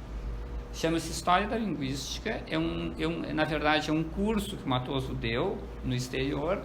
[0.73, 4.69] Chama-se História da Linguística, é um, é um, na verdade é um curso que o
[4.69, 6.61] Matoso deu no exterior,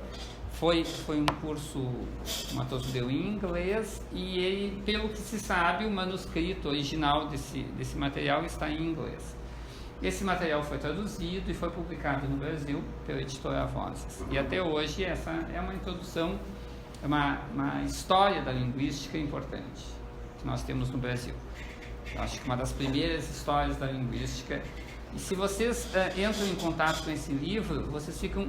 [0.53, 1.91] foi, foi um curso
[2.23, 7.29] que o Matoso deu em inglês e ele, pelo que se sabe, o manuscrito original
[7.29, 9.35] desse, desse material está em inglês.
[10.03, 14.25] Esse material foi traduzido e foi publicado no Brasil pela editora Vozes.
[14.31, 16.39] E até hoje essa é uma introdução,
[17.03, 20.04] é uma, uma história da linguística importante
[20.45, 21.35] que nós temos no Brasil.
[22.15, 24.63] Eu acho que uma das primeiras histórias da linguística.
[25.15, 28.47] E se vocês eh, entram em contato com esse livro, vocês ficam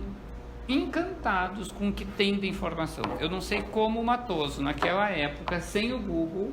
[0.68, 3.04] encantados com o que tem de informação.
[3.20, 6.52] Eu não sei como o Matoso, naquela época, sem o Google,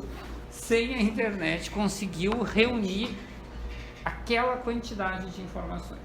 [0.49, 3.16] sem a internet, conseguiu reunir
[4.05, 6.01] aquela quantidade de informações.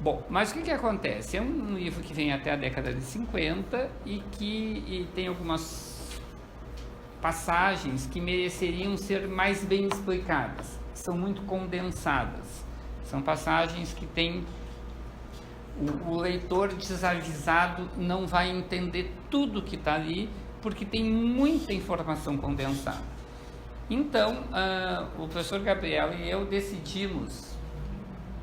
[0.00, 1.36] Bom, mas o que, que acontece?
[1.36, 5.93] É um livro que vem até a década de 50 e que e tem algumas
[7.24, 10.78] passagens que mereceriam ser mais bem explicadas.
[10.92, 12.62] São muito condensadas.
[13.02, 14.44] São passagens que têm
[15.80, 20.28] o, o leitor desavisado não vai entender tudo que está ali
[20.60, 23.00] porque tem muita informação condensada.
[23.88, 27.56] Então, ah, o professor Gabriel e eu decidimos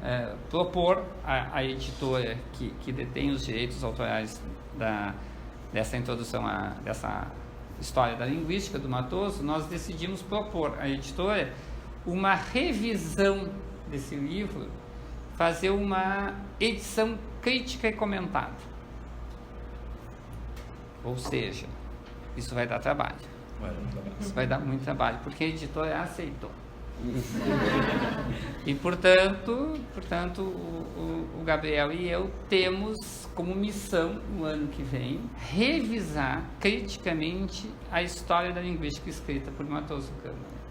[0.03, 4.41] eh, propor à, à editora que, que detém os direitos autorais
[4.75, 5.13] da,
[5.71, 7.27] dessa introdução, a, dessa
[7.82, 11.53] história da linguística do Matoso, nós decidimos propor à editora
[12.05, 13.49] uma revisão
[13.89, 14.69] desse livro,
[15.36, 18.55] fazer uma edição crítica e comentada.
[21.03, 21.65] Ou seja,
[22.38, 23.15] isso vai dar trabalho.
[23.59, 24.15] Vai, um trabalho.
[24.19, 26.51] Isso vai dar muito trabalho, porque a editora aceitou.
[28.66, 35.20] E portanto, portanto o, o- Gabriel e eu temos como missão no ano que vem
[35.49, 40.62] revisar criticamente a história da linguística escrita por Matoso Câmara.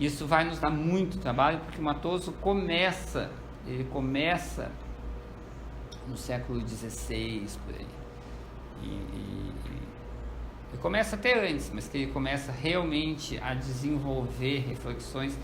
[0.00, 3.30] Isso vai nos dar muito trabalho porque Matoso começa,
[3.64, 4.72] ele começa
[6.08, 7.86] no século XVI por aí.
[8.82, 9.83] E, e-
[10.78, 15.38] começa até antes, mas que ele começa realmente a desenvolver reflexões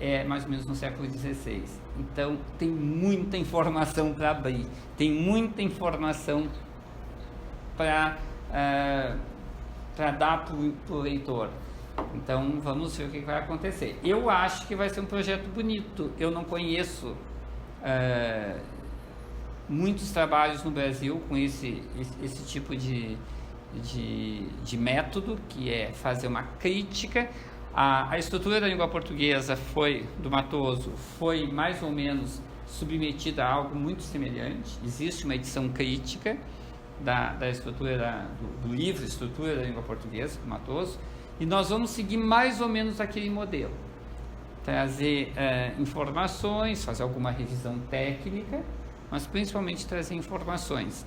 [0.00, 1.62] é mais ou menos no século XVI.
[1.98, 4.66] Então tem muita informação para abrir,
[4.96, 6.48] tem muita informação
[7.76, 8.18] para
[9.96, 11.50] para dar para o leitor.
[12.14, 13.98] Então vamos ver o que vai acontecer.
[14.02, 16.10] Eu acho que vai ser um projeto bonito.
[16.18, 17.16] Eu não conheço
[17.82, 18.58] eh,
[19.68, 23.16] muitos trabalhos no Brasil com esse, esse, esse tipo de,
[23.80, 27.28] de, de método, que é fazer uma crítica.
[27.74, 33.52] A, a estrutura da língua portuguesa foi, do Matoso, foi mais ou menos submetida a
[33.52, 34.78] algo muito semelhante.
[34.84, 36.36] Existe uma edição crítica
[37.00, 40.98] da, da estrutura da- do, do livro Estrutura da Língua Portuguesa, do Matoso,
[41.40, 43.72] e nós vamos seguir mais ou menos aquele modelo.
[44.64, 48.62] Trazer eh, informações, fazer alguma revisão técnica,
[49.10, 51.04] mas principalmente trazer informações.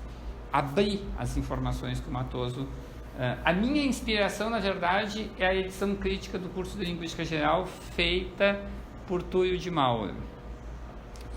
[0.59, 2.65] Abrir as informações que o Matoso.
[3.19, 7.65] eh, a minha inspiração, na verdade, é a edição crítica do curso de Linguística Geral
[7.65, 8.61] feita
[9.05, 10.13] por Túlio de Mauro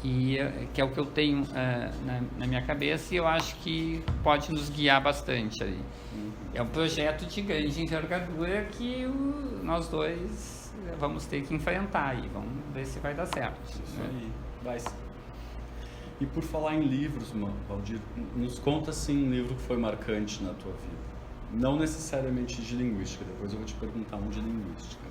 [0.05, 3.27] e eh, que é o que eu tenho eh, na, na minha cabeça e eu
[3.27, 5.81] acho que pode nos guiar bastante ali.
[6.55, 12.29] É um projeto de grande envergadura que o- nós dois vamos ter que enfrentar e
[12.29, 13.61] vamos ver se vai dar certo.
[13.69, 14.09] Isso né?
[14.09, 14.31] aí,
[14.63, 14.79] vai.
[16.21, 18.01] E por falar em livros, Ma- Valdir,
[18.35, 21.09] nos conta assim um livro que foi marcante na tua vida.
[21.53, 25.03] Não necessariamente de linguística, depois eu vou te perguntar um de linguística.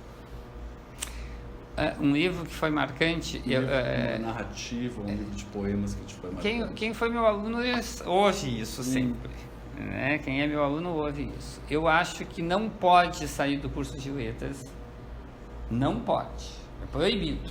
[1.76, 3.38] Eh, um livro que foi marcante.
[3.38, 6.78] Um eu, livro, eh, uma narrativa, um livro de poemas que te foi Quem, marcante.
[6.78, 7.58] quem foi meu aluno
[8.06, 9.30] ouve isso sempre.
[9.76, 10.18] Né?
[10.18, 11.60] Quem é meu aluno ouve isso.
[11.70, 14.66] Eu acho que não pode sair do curso de letras,
[15.70, 16.50] não pode,
[16.82, 17.48] é proibido,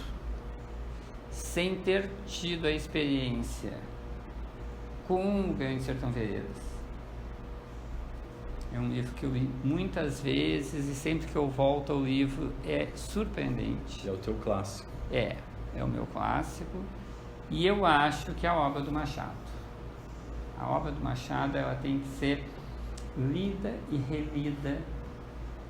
[1.58, 3.74] sem ter tido a experiência
[5.08, 6.56] com o Grande Sertão Veredas.
[8.72, 12.54] É um livro que eu li muitas vezes e sempre que eu volto ao livro
[12.64, 14.08] é surpreendente.
[14.08, 14.88] É o teu clássico.
[15.12, 15.36] É,
[15.76, 16.78] é o meu clássico.
[17.50, 19.34] E eu acho que é a obra do Machado.
[20.60, 22.44] A obra do Machado ela tem que ser
[23.18, 24.78] lida e relida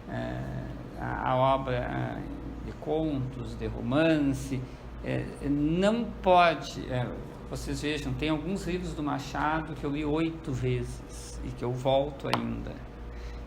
[0.10, 0.66] é,
[1.00, 2.22] a, a, obra
[2.66, 4.62] de contos, de romance,
[5.04, 6.82] é, não pode.
[6.92, 7.08] É,
[7.50, 11.72] vocês vejam, tem alguns livros do Machado que eu li oito vezes e que eu
[11.72, 12.76] volto ainda.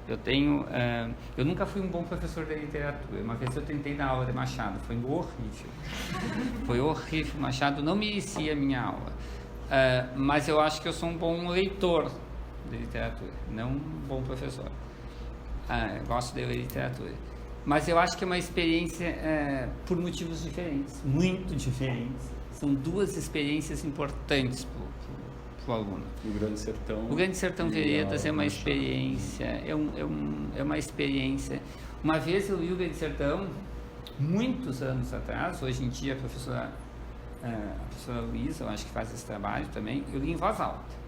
[0.09, 3.23] Eu tenho, uh, eu nunca fui um bom professor de literatura.
[3.23, 5.71] Uma vez eu tentei dar aula de Machado, foi horrível.
[6.67, 7.41] Foi horrível.
[7.41, 9.13] Machado não merecia a minha aula.
[9.67, 12.11] Uh, mas eu acho que eu sou um bom leitor
[12.69, 13.79] de literatura, não um
[14.09, 14.67] bom professor.
[14.67, 17.13] Uh, gosto de ler literatura.
[17.65, 22.31] Mas eu acho que é uma experiência por motivos diferentes, muito diferentes.
[22.53, 26.05] São duas experiências importantes para o aluno.
[26.25, 27.07] O Grande Sertão.
[27.11, 31.61] O Grande Sertão Veredas é uma experiência, é, um, é, um, é uma experiência.
[32.03, 33.49] Uma vez eu li o Grande Sertão,
[34.19, 36.73] muitos anos atrás, hoje em dia a professora,
[37.43, 40.61] é, a professora Luísa, eu acho que faz esse trabalho também, eu li em voz
[40.61, 41.01] alta.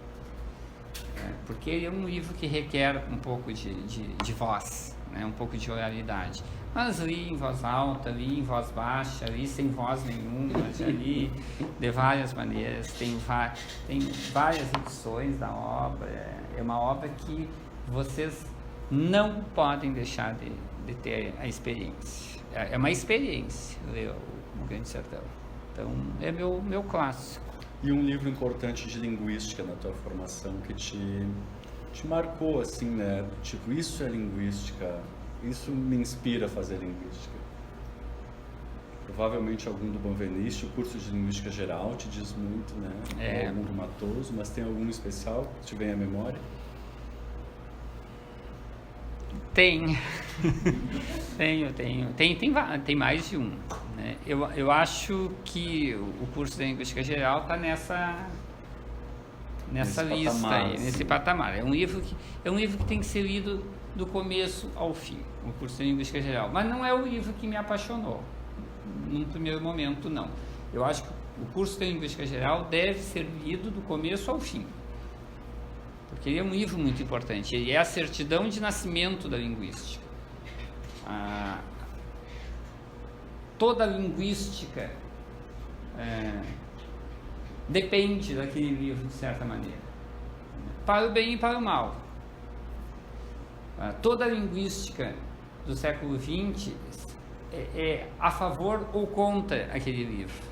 [1.16, 5.24] É, porque ele é um livro que requer um pouco de, de, de voz, né,
[5.24, 6.42] um pouco de oralidade.
[6.74, 11.30] Mas li em voz alta, li em voz baixa, li sem voz nenhuma, já li
[11.78, 12.92] de várias maneiras.
[12.94, 13.18] Tem,
[13.86, 14.00] tem
[14.32, 16.08] várias edições da obra.
[16.56, 17.48] É uma obra que
[17.88, 18.46] vocês
[18.90, 20.50] não podem deixar de,
[20.86, 22.40] de ter a experiência.
[22.54, 25.22] É, é uma experiência ler o, Grande Sertão.
[25.72, 25.90] Então,
[26.20, 27.44] é meu, meu clássico.
[27.82, 31.26] E um livro importante de linguística na tua formação que te,
[31.92, 33.24] te marcou, assim, né?
[33.42, 35.00] Tipo, isso é linguística
[35.44, 37.34] isso me inspira a fazer linguística.
[39.06, 42.90] Provavelmente algum do Banveniste, o curso de linguística geral te diz muito, né?
[43.18, 43.48] É.
[43.48, 46.38] Algum do Matoso, mas tem algum especial que te vem à memória?
[49.52, 49.98] Tem.
[51.36, 52.12] tenho, tenho.
[52.12, 53.50] Tem, tem, tem mais de um.
[53.96, 54.16] Né?
[54.24, 58.28] Eu, eu acho que o curso de linguística geral está nessa
[59.72, 61.58] nessa nesse lista patamar, aí, nesse patamar.
[61.58, 62.14] É um livro que
[62.44, 63.64] é um livro que tem que ser lido
[63.94, 66.50] do começo ao fim, o curso de Linguística Geral.
[66.52, 68.22] Mas não é o livro que me apaixonou,
[69.10, 70.28] num primeiro momento, não.
[70.72, 71.10] Eu acho que
[71.42, 74.66] o curso de Linguística Geral deve ser lido do começo ao fim.
[76.08, 77.56] Porque ele é um livro muito importante.
[77.56, 80.02] Ele é a certidão de nascimento da linguística.
[81.06, 81.58] Ah,
[83.58, 84.90] toda a linguística
[85.98, 86.42] é,
[87.72, 89.78] depende daquele livro, de certa maneira.
[90.84, 91.96] Para o bem e para o mal.
[93.78, 95.14] Ah, toda a linguística
[95.66, 96.72] do século XX
[97.52, 100.42] é, é a favor ou contra aquele livro.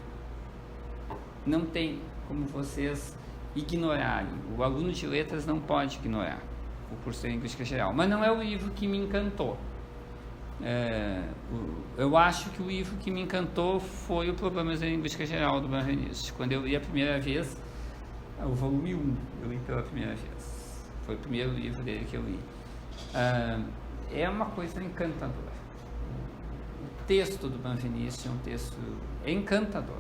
[1.47, 3.17] Não tem como vocês
[3.55, 4.33] ignorarem.
[4.57, 6.41] O aluno de letras não pode ignorar
[6.91, 7.93] o curso de linguística geral.
[7.93, 9.59] Mas não é o livro que me encantou.
[10.63, 11.23] É,
[11.97, 15.69] eu acho que o livro que me encantou foi o Problemas da Linguística Geral do
[15.69, 16.33] Banranist.
[16.33, 17.57] Quando eu li a primeira vez,
[18.43, 20.83] o volume 1, eu li pela primeira vez.
[21.07, 22.39] Foi o primeiro livro dele que eu li.
[23.15, 23.61] Ah,
[24.13, 25.51] é uma coisa encantadora.
[26.83, 28.77] O texto do Banvinista é um texto
[29.27, 29.97] encantador.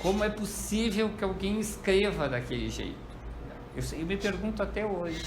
[0.00, 2.96] Como é possível que alguém escreva daquele jeito?
[3.76, 5.24] Eu, eu me pergunto até hoje.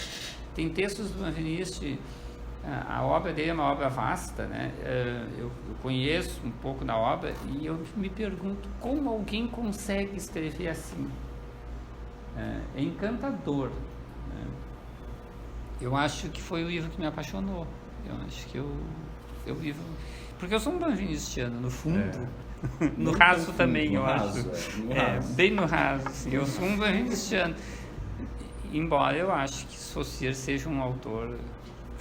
[0.55, 1.85] Tem textos do Banvinista,
[2.63, 4.71] a, a obra dele é uma obra vasta, né?
[4.83, 5.51] Ah, eu,
[5.81, 11.09] conheço um pouco da obra e eu me pergunto como alguém consegue escrever assim.
[12.37, 13.69] É, é encantador.
[14.29, 14.45] Né?
[15.81, 17.65] Eu acho que foi o livro que me apaixonou.
[18.07, 18.77] Eu acho que eu,
[19.45, 19.83] eu vivo.
[20.37, 21.99] Porque eu sou um banvinistiano, no fundo.
[21.99, 22.41] É.
[22.95, 24.81] no raso também, no eu raso, acho.
[24.81, 26.07] É, no é, bem no raso.
[26.07, 26.31] Assim.
[26.31, 27.55] Eu sou um banvinistiano.
[28.71, 31.37] Embora eu acho que Saussure seja um autor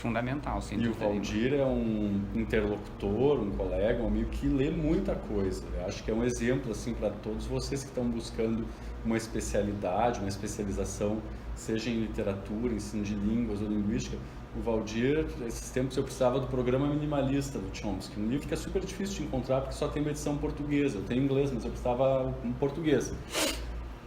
[0.00, 0.60] fundamental.
[0.72, 5.64] E o Valdir é um interlocutor, um colega, um amigo que lê muita coisa.
[5.76, 8.66] Eu acho que é um exemplo assim para todos vocês que estão buscando
[9.04, 11.18] uma especialidade, uma especialização
[11.54, 14.16] seja em literatura, ensino de línguas ou linguística,
[14.56, 18.56] o Valdir, esses tempos eu precisava do programa minimalista do Chomsky, um livro que é
[18.56, 20.98] super difícil de encontrar porque só tem uma edição portuguesa.
[20.98, 23.12] Eu tenho inglês, mas eu precisava em português.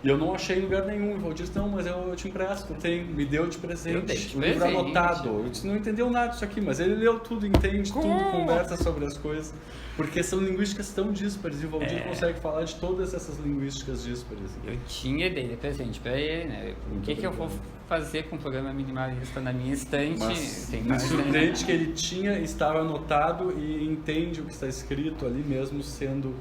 [0.03, 1.15] E eu não achei em lugar nenhum.
[1.15, 4.35] O Valdir disse, não, mas eu, eu te empresto, tem, me deu de presente.
[4.35, 5.29] o livro anotado.
[5.29, 9.05] Eu disse, não entendeu nada disso aqui, mas ele leu tudo, entende tudo, conversa sobre
[9.05, 9.53] as coisas.
[9.95, 12.01] Porque são linguísticas tão díspares e o Valdir é.
[12.01, 14.51] consegue falar de todas essas linguísticas díspares.
[14.65, 16.75] Eu tinha de presente para ele, né?
[16.91, 17.49] O que, que eu vou
[17.87, 20.19] fazer com o programa minimalista na minha estante?
[20.19, 25.25] Mas Tem mais estudante que ele tinha estava anotado e entende o que está escrito
[25.25, 26.33] ali mesmo sendo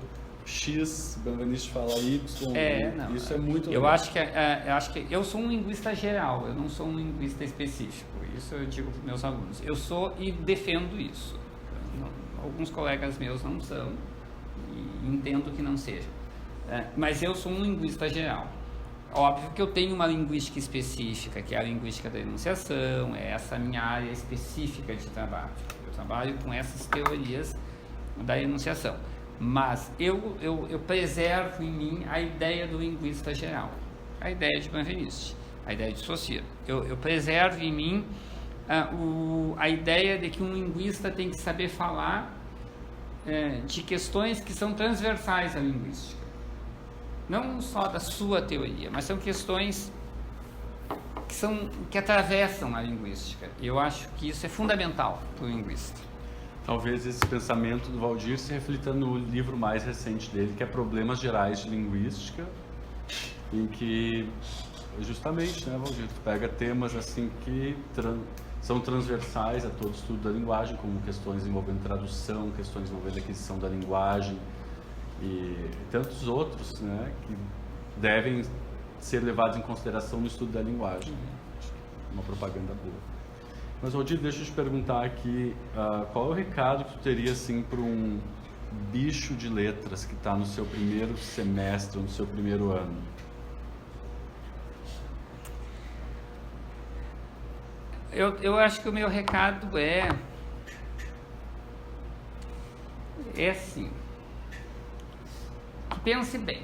[0.45, 2.57] X, Benveniste fala Y.
[2.57, 3.85] É, não, isso é muito legal.
[3.85, 6.87] Eu acho, que, é, eu acho que eu sou um linguista geral, eu não sou
[6.87, 8.11] um linguista específico.
[8.37, 9.63] Isso eu digo para meus alunos.
[9.65, 11.39] Eu sou e defendo isso.
[12.43, 13.93] Alguns colegas meus não são
[14.75, 16.09] e entendo que não seja.
[16.69, 18.49] É, mas eu sou um linguista geral.
[19.15, 23.59] Óbvio que eu tenho uma linguística específica, que é a linguística da enunciação, é essa
[23.59, 25.51] minha área específica de trabalho.
[25.87, 27.57] Eu trabalho com essas teorias
[28.17, 28.97] da enunciação.
[29.45, 33.73] Mas eu, eu, eu preservo em mim a ideia do linguista geral,
[34.21, 35.35] a ideia de Benveniste,
[35.67, 36.45] a ideia de Saussure.
[36.67, 38.05] Eu, eu preservo em mim
[38.69, 42.33] uh, o, a ideia de que um linguista tem que saber falar
[43.27, 46.23] uh, de questões que são transversais à linguística
[47.29, 49.91] não só da sua teoria, mas são questões
[51.27, 53.49] que, são, que atravessam a linguística.
[53.61, 55.99] Eu acho que isso é fundamental para o linguista.
[56.65, 61.19] Talvez esse pensamento do Valdir se reflita no livro mais recente dele, que é Problemas
[61.19, 62.47] Gerais de Linguística,
[63.53, 64.29] em que
[65.01, 68.19] justamente, né, Valdir, tu pega temas assim que tran
[68.61, 73.69] são transversais a todo estudo da linguagem, como questões envolvendo tradução, questões envolvendo aquisição da
[73.69, 74.39] linguagem,
[75.21, 77.37] e tantos outros né, que
[78.01, 78.45] devem
[79.01, 81.13] ser levados em consideração no estudo da linguagem.
[82.13, 83.12] Uma propaganda boa.
[83.83, 87.33] Mas, Rodir, deixa eu te perguntar aqui, uh, qual é o recado que tu teria
[87.33, 88.21] assim, para um
[88.93, 93.03] bicho de letras que está no seu primeiro semestre, no seu primeiro ano?
[98.13, 100.09] Eu, eu acho que o meu recado é
[103.37, 103.91] é assim
[106.05, 106.63] pense bem.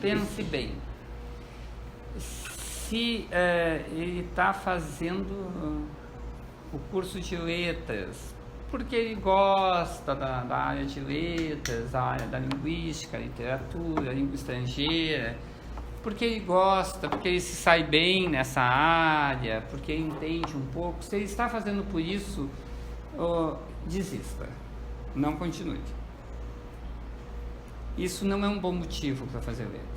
[0.00, 0.72] Pense bem.
[2.92, 5.86] Se uh, ele está fazendo uh,
[6.74, 8.34] o curso de letras,
[8.70, 15.38] porque ele gosta da, da, área de letras, a área da linguística, literatura, língua estrangeira,
[16.02, 21.02] porque ele gosta, porque ele se sai bem nessa área, porque ele entende um pouco.
[21.02, 22.46] Se ele está fazendo por isso,
[23.18, 23.54] oh,
[23.86, 24.46] desista,
[25.14, 25.80] não continue.
[27.96, 29.91] Isso não é um bom motivo para fazer letras.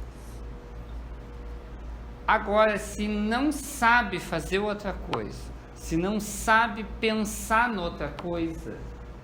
[2.28, 8.78] Agora, se não sabe fazer outra coisa, se não sabe pensar noutra coisa,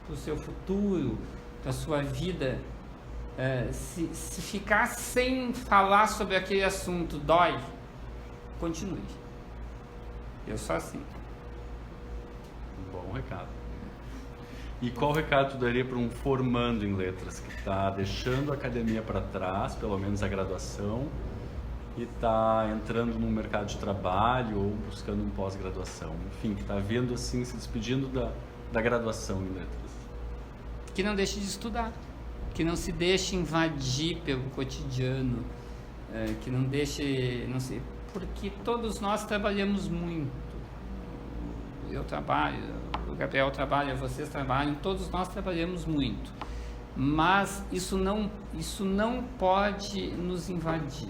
[0.06, 1.18] para o seu futuro,
[1.62, 2.60] para a sua vida,
[3.38, 7.58] é, se, se ficar sem falar sobre aquele assunto dói,
[8.60, 9.02] continue.
[10.48, 11.02] Eu sou assim.
[12.92, 13.48] Bom recado.
[14.82, 19.02] E qual recado tu daria para um formando em letras que está deixando a academia
[19.02, 21.08] para trás, pelo menos a graduação,
[21.98, 26.16] e está entrando no mercado de trabalho ou buscando um pós-graduação?
[26.28, 28.32] Enfim, que está vendo assim, se despedindo da,
[28.72, 29.92] da graduação em letras.
[30.94, 31.92] Que não deixe de estudar,
[32.54, 35.44] que não se deixe invadir pelo cotidiano,
[36.14, 37.82] é, que não deixe, não sei,
[38.14, 40.32] porque todos nós trabalhamos muito.
[41.90, 42.58] Eu trabalho,
[43.10, 46.32] o Gabriel trabalha, vocês trabalham, todos nós trabalhamos muito.
[46.96, 51.10] Mas isso não, isso não pode nos invadir,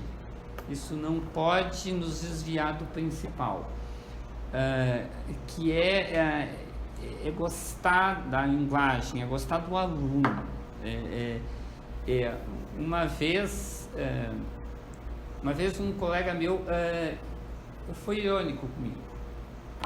[0.69, 3.69] isso não pode nos desviar do principal,
[4.53, 5.07] uh,
[5.47, 6.65] que é, é,
[7.25, 10.43] é, gostar da linguagem, é gostar do aluno.
[10.83, 11.39] É,
[12.07, 12.37] é, é
[12.77, 14.29] uma vez, é,
[15.41, 16.61] uma vez um colega meu
[17.93, 19.11] foi irônico comigo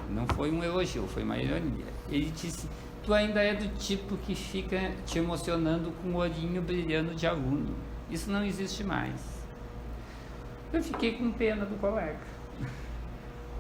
[0.10, 1.86] não foi um elogio, foi uma ironia.
[2.10, 2.68] Ele disse:
[3.04, 7.76] Tu ainda é do tipo que fica te emocionando com o olhinho brilhando de aluno.
[8.10, 9.35] Isso não existe mais.
[10.76, 12.20] Eu fiquei com pena do colega.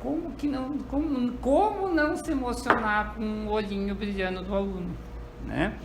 [0.02, 4.96] Como que não, como, como não se emocionar com o olhinho brilhando do aluno,
[5.46, 5.80] né?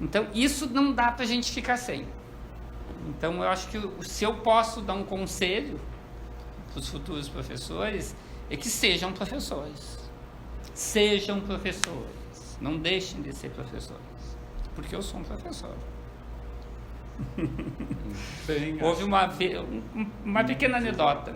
[0.00, 2.06] Então isso não dá para a gente ficar sem.
[3.08, 5.78] Então eu acho que se eu posso dar um conselho
[6.72, 8.16] para os futuros professores
[8.48, 10.10] é que sejam professores.
[10.72, 12.58] Sejam professores.
[12.58, 14.02] Não deixem de ser professores.
[14.74, 15.76] Porque eu sou um professor.
[18.46, 19.28] Bem, Houve uma,
[20.24, 21.34] uma pequena anedota.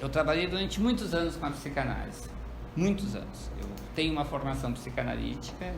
[0.00, 2.28] Eu trabalhei durante muitos anos com a psicanálise.
[2.76, 3.50] Muitos anos.
[3.60, 5.72] Eu tenho uma formação psicanalítica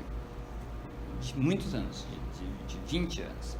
[1.20, 2.06] de muitos anos,
[2.38, 3.58] de, de, de 20 anos.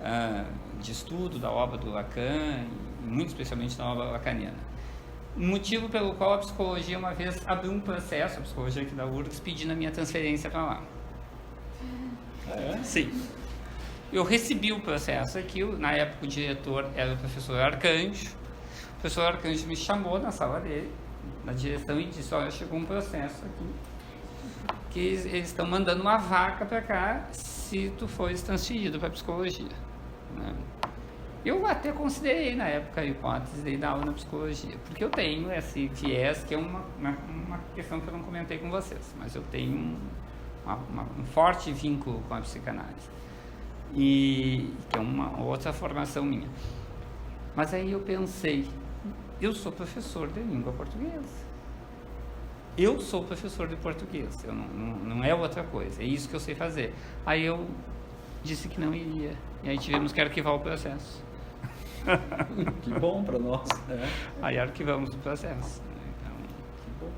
[0.00, 2.64] Uh, de estudo da obra do Lacan,
[3.04, 4.72] muito especialmente da obra lacaniana
[5.36, 9.40] motivo pelo qual a psicologia uma vez abriu um processo, a psicologia aqui da URGS,
[9.40, 10.82] pedindo a minha transferência para lá.
[12.48, 12.78] É?
[12.82, 13.10] Sim.
[14.12, 18.28] Eu recebi o processo aqui, na época o diretor era o professor Arcanjo.
[18.28, 20.92] O professor Arcanjo me chamou na sala dele,
[21.42, 26.66] na direção, e disse, olha, chegou um processo aqui, que eles estão mandando uma vaca
[26.66, 29.72] para cá se tu fores transferido para psicologia.
[30.36, 30.54] Né?
[31.42, 35.50] Eu até considerei na época a hipótese de dar aula na psicologia, porque eu tenho
[35.50, 39.42] esse viés, que é uma, uma, questão que eu não comentei com vocês, mas eu
[39.50, 39.96] tenho um,
[40.66, 43.08] uma, um forte vínculo com a psicanálise,
[43.94, 46.48] e que é uma outra formação minha.
[47.54, 48.66] Mas aí eu pensei,
[49.40, 51.52] eu sou professor de língua portuguesa.
[52.76, 56.34] Eu sou professor de português, eu não, não, não, é outra coisa, é isso que
[56.34, 56.94] eu sei fazer.
[57.26, 57.66] Aí eu
[58.42, 61.22] disse que não iria, e aí tivemos que arquivar o processo.
[62.82, 63.68] que bom para nós.
[63.90, 64.08] É.
[64.40, 65.82] Aí arquivamos o processo.
[66.20, 66.34] Então,
[66.82, 67.10] que bom.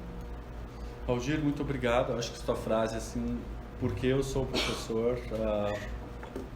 [1.06, 2.14] Algir, muito obrigado.
[2.18, 3.38] Acho que sua frase assim,
[3.78, 5.78] porque eu sou professor, uh,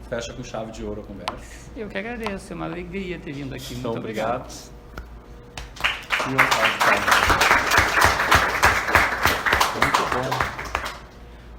[0.08, 1.70] fecha com chave de ouro a conversa.
[1.76, 3.74] Eu que agradeço, é uma alegria ter vindo aqui.
[3.74, 4.46] Muito, muito obrigado.
[4.46, 4.78] obrigado.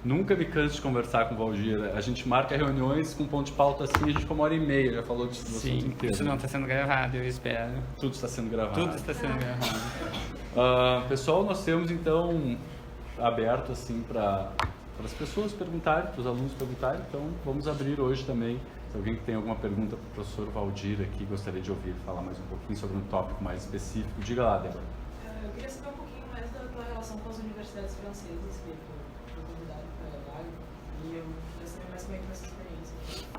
[0.04, 1.92] Nunca me canso de conversar com o Valdir.
[1.96, 4.60] A gente marca reuniões com ponto de pauta assim, a gente ficou uma hora e
[4.60, 6.16] meia, já falou disso Sim, inteiro.
[6.16, 7.74] Isso não está sendo gravado, eu espero.
[8.00, 8.80] Tudo está sendo gravado.
[8.80, 9.78] Tudo está sendo gravado.
[10.56, 12.58] Uh, pessoal, nós temos então
[13.20, 14.52] aberto assim para
[15.06, 18.60] as pessoas perguntarem, para os alunos perguntarem, então vamos abrir hoje também.
[18.92, 22.40] Se alguém tem alguma pergunta para o professor Valdir aqui, gostaria de ouvir falar mais
[22.40, 24.80] um pouquinho sobre um tópico mais específico, diga lá, Débora.
[24.80, 28.90] Uh, eu queria saber um pouquinho mais da tua relação com as universidades francesas, que
[31.02, 31.24] e eu
[31.54, 33.30] queria saber mais como é que foi essa experiência.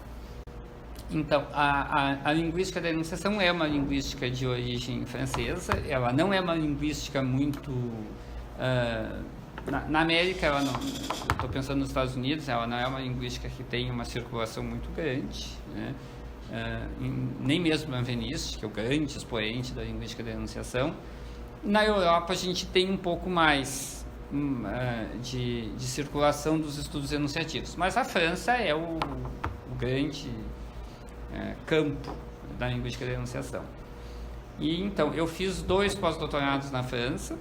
[1.11, 6.33] Então, a, a, a, linguística da enunciação é uma linguística de origem francesa, ela não
[6.33, 7.71] é uma linguística muito.
[7.71, 10.73] Uh, na, na, América, ela não.
[10.73, 14.91] Estou pensando nos Estados Unidos, ela não é uma linguística que tem uma circulação muito
[14.91, 15.49] grande.
[15.75, 15.95] Né?
[16.51, 20.95] Uh, em, nem mesmo Benveniste, que é o grande expoente da linguística da enunciação.
[21.63, 24.01] Na Europa, a gente tem um pouco mais
[24.33, 27.75] Hum, é, de, de, circulação dos estudos enunciativos.
[27.75, 30.31] Mas a França é o, o grande
[31.35, 32.15] é, campo
[32.57, 33.65] da linguística da enunciação.
[34.61, 37.37] E então, eu fiz dois pós-doutorados na França,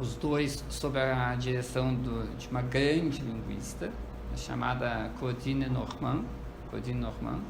[0.00, 3.90] os dois sob a direção do, de uma grande linguista,
[4.36, 6.24] chamada Claudine Normand,
[6.70, 7.40] Claudine Normand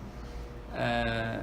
[0.75, 1.41] é,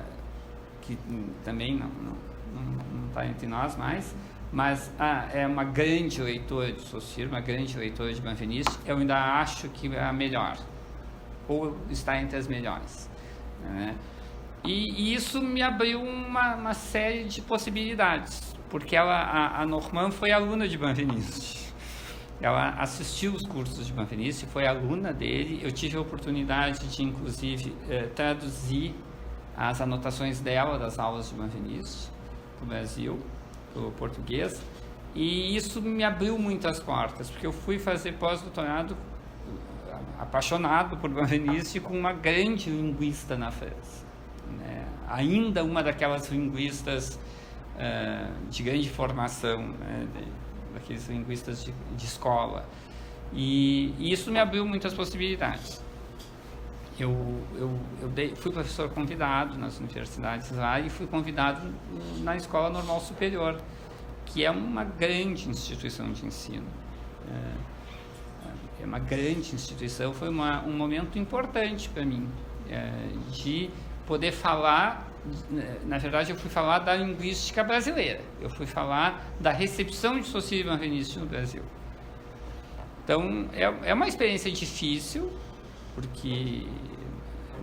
[0.81, 0.97] que
[1.43, 4.15] também não está entre nós mais,
[4.51, 8.77] mas ah, é uma grande leitora de Saussure, uma grande leitora de Benveniste.
[8.85, 10.57] Eu ainda acho que é a melhor,
[11.47, 13.09] ou está entre as melhores.
[13.63, 13.95] Né?
[14.63, 20.11] E, e, isso me abriu uma, uma, série de possibilidades, porque ela, a, a Normand
[20.11, 21.73] foi aluna de Benveniste.
[22.41, 25.61] Ela assistiu os cursos de Benveniste, foi aluna dele.
[25.63, 28.93] Eu tive a oportunidade de, inclusive, eh, traduzir
[29.55, 32.11] as anotações dela das aulas de Benveniste
[32.57, 33.19] para o Brasil
[33.77, 34.61] o português.
[35.13, 38.97] E isso me abriu muitas portas, porque eu fui fazer pós-doutorado
[40.19, 44.05] apaixonado por Benveniste com uma grande linguista na França.
[44.59, 44.85] Né?
[45.07, 47.17] Ainda uma daquelas linguistas
[47.75, 50.07] uh, de grande formação, né?
[50.73, 52.67] daqueles linguistas de, de escola.
[53.33, 55.83] E, e, isso me abriu muitas possibilidades.
[56.97, 57.11] Eu,
[57.55, 61.61] eu, eu dei, fui professor convidado nas universidades lá e fui convidado
[62.19, 63.59] na Escola Normal Superior,
[64.25, 66.67] que é uma grande instituição de ensino.
[67.29, 67.75] É,
[68.81, 72.29] é uma grande instituição, foi uma, um momento importante para mim,
[72.69, 72.91] é,
[73.31, 73.69] de
[74.05, 75.07] poder falar,
[75.85, 80.67] na verdade eu fui falar da linguística brasileira, eu fui falar da recepção de Society
[80.67, 81.63] Benveniste no Brasil.
[83.03, 85.31] Então, é, é uma experiência difícil,
[85.93, 86.65] porque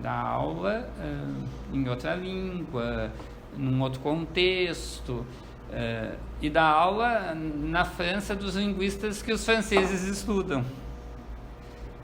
[0.01, 3.13] da aula uh, em outra língua,
[3.57, 5.27] num outro contexto,
[5.71, 10.65] uh, e da aula na França dos linguistas que os franceses estudam.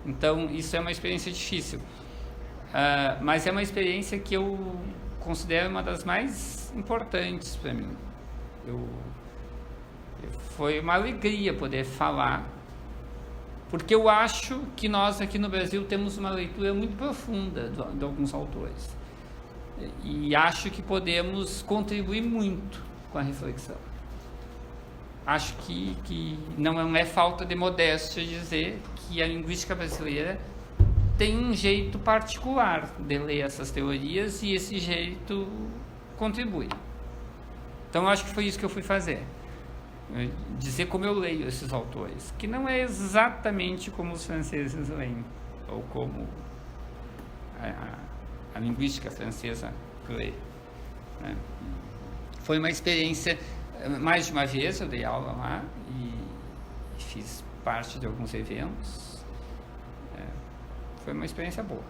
[0.05, 1.79] Então, isso é uma experiência difícil.
[1.79, 4.77] Uh, mas é uma experiência que eu
[5.29, 7.91] considero uma das mais importantes para mim.
[8.67, 8.89] Eu,
[10.57, 12.49] foi uma alegria poder falar
[13.71, 18.05] porque eu acho que nós aqui no Brasil temos uma leitura muito profunda de, de
[18.05, 18.97] alguns autores.
[20.03, 22.83] E acho que podemos contribuir muito
[23.13, 23.77] com a reflexão.
[25.27, 30.41] Acho que, que não é falta de modéstia dizer que a linguística brasileira
[31.19, 35.47] tem um jeito particular de ler essas teorias e esse jeito
[36.17, 36.69] contribui.
[37.91, 39.23] Então, acho que foi isso que eu fui fazer
[40.59, 45.25] dizer como eu leio esses autores, que não é exatamente como os franceses leem,
[45.69, 46.27] ou como
[47.61, 47.99] a,
[48.55, 49.73] a linguística francesa
[50.09, 50.33] lê.
[51.21, 51.37] Né?
[52.41, 53.39] Foi uma experiência,
[54.01, 56.13] mais de uma vez eu dei aula lá e
[56.99, 59.08] fiz parte de alguns eventos.
[61.09, 61.81] Foi uma experiência boa.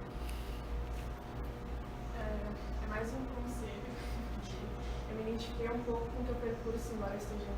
[2.15, 3.91] É, é mais um conselho.
[5.11, 7.51] Eu me identifiquei um pouco com o teu percurso, embora esteja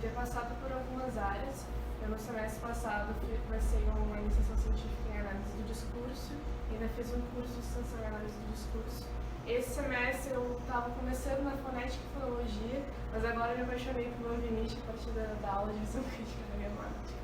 [0.00, 1.64] ter passado por algumas áreas.
[2.02, 3.14] Eu no semestre passado
[3.46, 6.34] comecei uma iniciação científica em análise do discurso
[6.68, 9.06] e ainda fiz um curso de extensão em análise do discurso.
[9.46, 12.82] esse semestre eu estava começando na fonética e fonologia,
[13.12, 16.42] mas agora eu me apaixonei por Longinite a partir da, da aula de visão crítica
[16.50, 17.21] da gramática.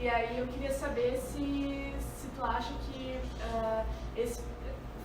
[0.00, 3.84] E aí eu queria saber se, se tu acha que uh,
[4.16, 4.42] esse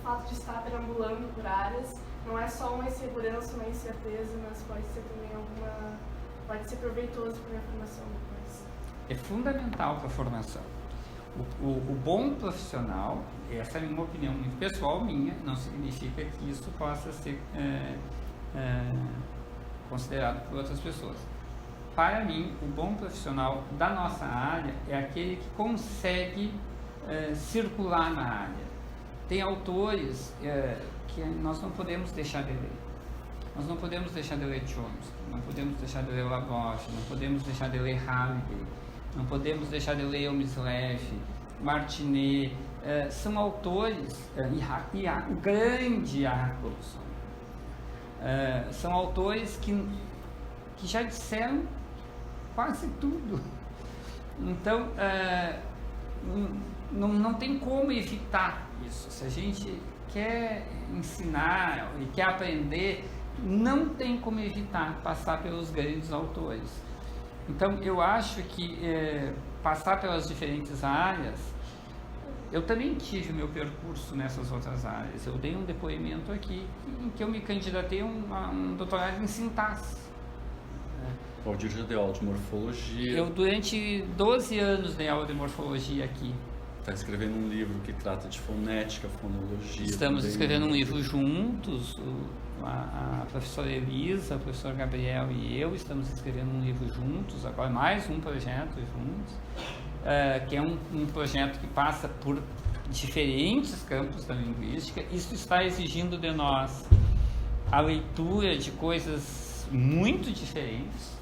[0.04, 4.86] fato de estar perambulando por áreas não é só uma insegurança, uma incerteza, mas pode
[4.86, 5.98] ser também alguma.
[6.46, 8.66] pode ser proveitoso para a formação depois.
[9.08, 10.62] É fundamental para a formação.
[11.36, 16.48] O, o, o, bom profissional, essa é uma opinião muito pessoal minha, não significa que
[16.48, 17.98] isso possa ser é,
[18.54, 18.92] é,
[19.90, 21.16] considerado por outras pessoas.
[21.94, 26.52] Para mim, o bom profissional da nossa área é aquele que consegue
[27.08, 28.64] é, circular na área.
[29.28, 30.76] Tem autores é,
[31.06, 32.72] que nós não podemos deixar de ler.
[33.54, 37.44] Nós não podemos deixar de ler Chomsky, não podemos deixar de ler Laboche, não podemos
[37.44, 38.58] deixar de ler Halliday,
[39.14, 41.00] não podemos deixar de ler Omslev,
[41.62, 44.28] Martinet, uh, são autores,
[44.92, 46.32] e, a, o grande uh,
[48.72, 49.72] são autores que,
[50.76, 51.62] que já disseram
[52.54, 53.40] quase tudo.
[54.36, 54.88] Então,
[56.90, 59.08] não, não tem como evitar isso.
[59.08, 59.80] Se a gente
[60.12, 63.08] quer ensinar e quer aprender,
[63.42, 66.82] não tem como evitar passar pelos grandes autores.
[67.48, 69.32] Então, eu acho que é,
[69.62, 71.38] passar pelas diferentes áreas,
[72.52, 75.26] eu também tive meu percurso nessas outras áreas.
[75.26, 76.64] Eu dei um depoimento aqui
[77.02, 80.03] em que eu me candidatei a um, a um doutorado em sintaxe.
[81.44, 83.12] O Aldir já deu aula de morfologia.
[83.12, 86.34] Eu, durante 12 anos, dei aula de morfologia aqui.
[86.80, 89.84] Está escrevendo um livro que trata de fonética, fonologia.
[89.84, 90.30] Estamos também.
[90.30, 91.98] escrevendo um livro juntos,
[92.62, 97.70] a, a, professora Elisa, o professor Gabriel e eu estamos escrevendo um livro juntos, agora
[97.70, 99.34] mais um projeto juntos,
[100.04, 102.42] é, que é um, um projeto que passa por
[102.90, 105.02] diferentes campos da linguística.
[105.10, 106.86] Isso está exigindo de nós
[107.72, 111.13] a leitura de coisas muito diferentes.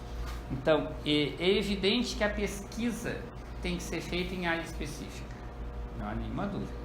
[0.52, 3.20] Então, é, evidente que a pesquisa
[3.60, 5.32] tem que ser feita em área específica
[5.98, 6.82] não há nenhuma dúvida.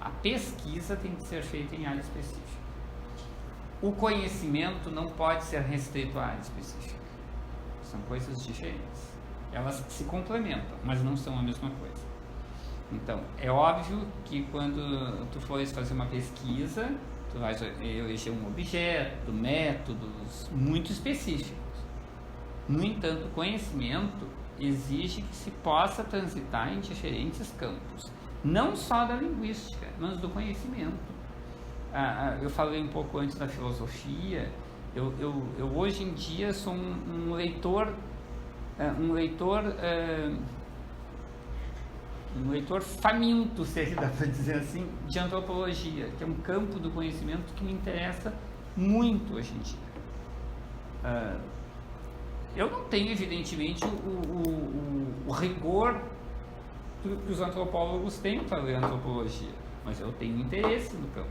[0.00, 2.58] A pesquisa tem que ser feita em área específica.
[3.80, 6.98] O conhecimento não pode ser restrito à área específica.
[7.82, 9.08] São coisas diferentes.
[9.52, 12.08] Elas se complementam, mas não são a mesma coisa.
[12.92, 16.90] Então, é óbvio que quando tu fores fazer uma pesquisa,
[17.30, 21.67] tu vais eleger um objeto, métodos muito específicos.
[22.68, 24.26] No entanto, conhecimento
[24.60, 28.10] exige que se possa transitar em diferentes campos
[28.44, 31.18] não só da linguística, mas do conhecimento.
[31.92, 34.50] Ah, ah, eu falei um pouco antes da filosofia.
[34.94, 37.92] Eu, eu, eu hoje em dia sou um, um leitor,
[38.78, 39.62] ah, um leitor,
[42.36, 46.90] um leitor faminto, se dá para dizer assim, de antropologia, que é um campo do
[46.90, 48.32] conhecimento que me interessa
[48.76, 49.88] muito hoje em dia.
[52.58, 55.94] Eu não tenho, evidentemente, o, o, o, o rigor
[57.00, 59.54] que os antropólogos têm para ler antropologia,
[59.84, 61.30] mas eu tenho interesse no campo.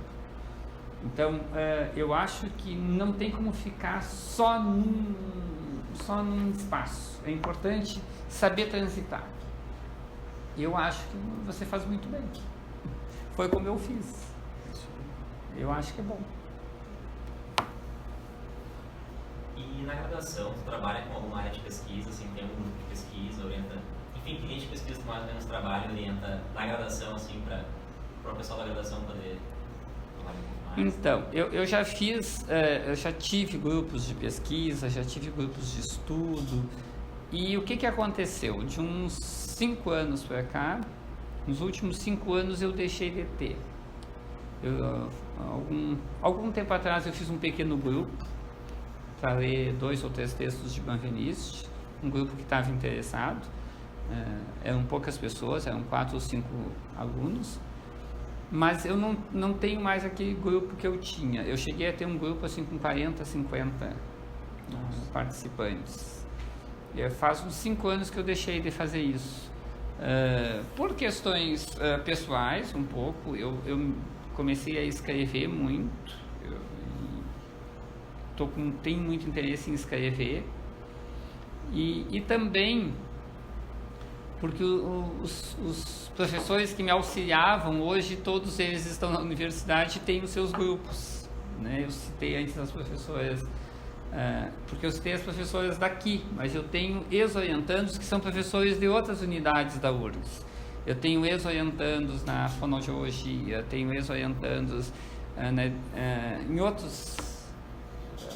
[1.04, 5.14] Então, é, eu acho que não tem como ficar só num,
[5.96, 7.20] só num espaço.
[7.26, 9.28] É importante saber transitar.
[10.58, 12.24] Eu acho que você faz muito bem.
[13.36, 14.32] Foi como eu fiz.
[15.58, 16.20] Eu acho que é bom.
[19.58, 22.84] E na graduação, tu trabalha com alguma área de pesquisa, assim, tem um grupo de
[22.90, 23.76] pesquisa, orienta
[24.16, 28.60] enfim, que de pesquisa mais ou menos trabalho orienta na graduação, assim, para o pessoal
[28.60, 29.40] da graduação poder
[30.76, 35.74] então, eu, eu já fiz, é, eu já tive grupos de pesquisa, já tive grupos
[35.74, 36.70] de estudo.
[37.32, 38.64] E o que, que aconteceu?
[38.64, 40.80] De uns cinco anos para cá,
[41.48, 43.58] nos últimos cinco anos eu deixei de ter.
[44.62, 45.10] Eu,
[45.50, 48.12] algum, algum tempo atrás eu fiz um pequeno grupo
[49.20, 51.68] para ler dois ou três textos de Benveniste,
[52.04, 53.42] um grupo que estava interessado.
[54.12, 56.48] É, eram poucas pessoas, eram quatro ou cinco
[56.98, 57.60] alunos,
[58.50, 61.42] mas eu não, não tenho mais aquele grupo que eu tinha.
[61.42, 66.26] Eu cheguei a ter um grupo assim com 40, 50 uh, participantes.
[66.96, 69.52] E faz uns cinco anos que eu deixei de fazer isso.
[70.00, 73.94] Uh, por questões uh, pessoais, um pouco, eu, eu
[74.34, 76.27] comecei a escrever muito.
[78.38, 80.48] Tô com, tenho muito interesse em escrever.
[81.74, 82.94] E, e também
[84.40, 90.24] porque os, os, professores que me auxiliavam hoje, todos eles estão na universidade e têm
[90.24, 91.30] os seus grupos.
[91.60, 91.84] Né?
[91.84, 97.06] Eu citei antes as professoras, uh, porque eu citei as professoras daqui, mas eu tenho
[97.12, 100.46] ex-orientandos que são professores de outras unidades da URGS.
[100.86, 107.18] Eu tenho ex-orientandos na fonoaudiologia, tenho ex-orientandos uh, uh, em outros,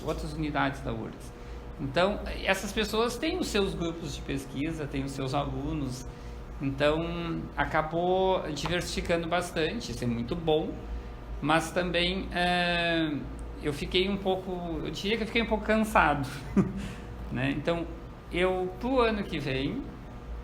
[0.04, 1.32] outras unidades da URGS.
[1.80, 6.06] Então, essas pessoas têm os seus grupos de pesquisa, têm os seus alunos,
[6.62, 10.70] então acabou diversificando bastante, isso é muito bom,
[11.42, 12.30] mas também
[13.64, 16.28] eu fiquei um pouco, eu diria que eu fiquei um pouco cansado,
[17.32, 17.52] né?
[17.52, 17.88] Então,
[18.32, 19.82] eu, pro ano que vem,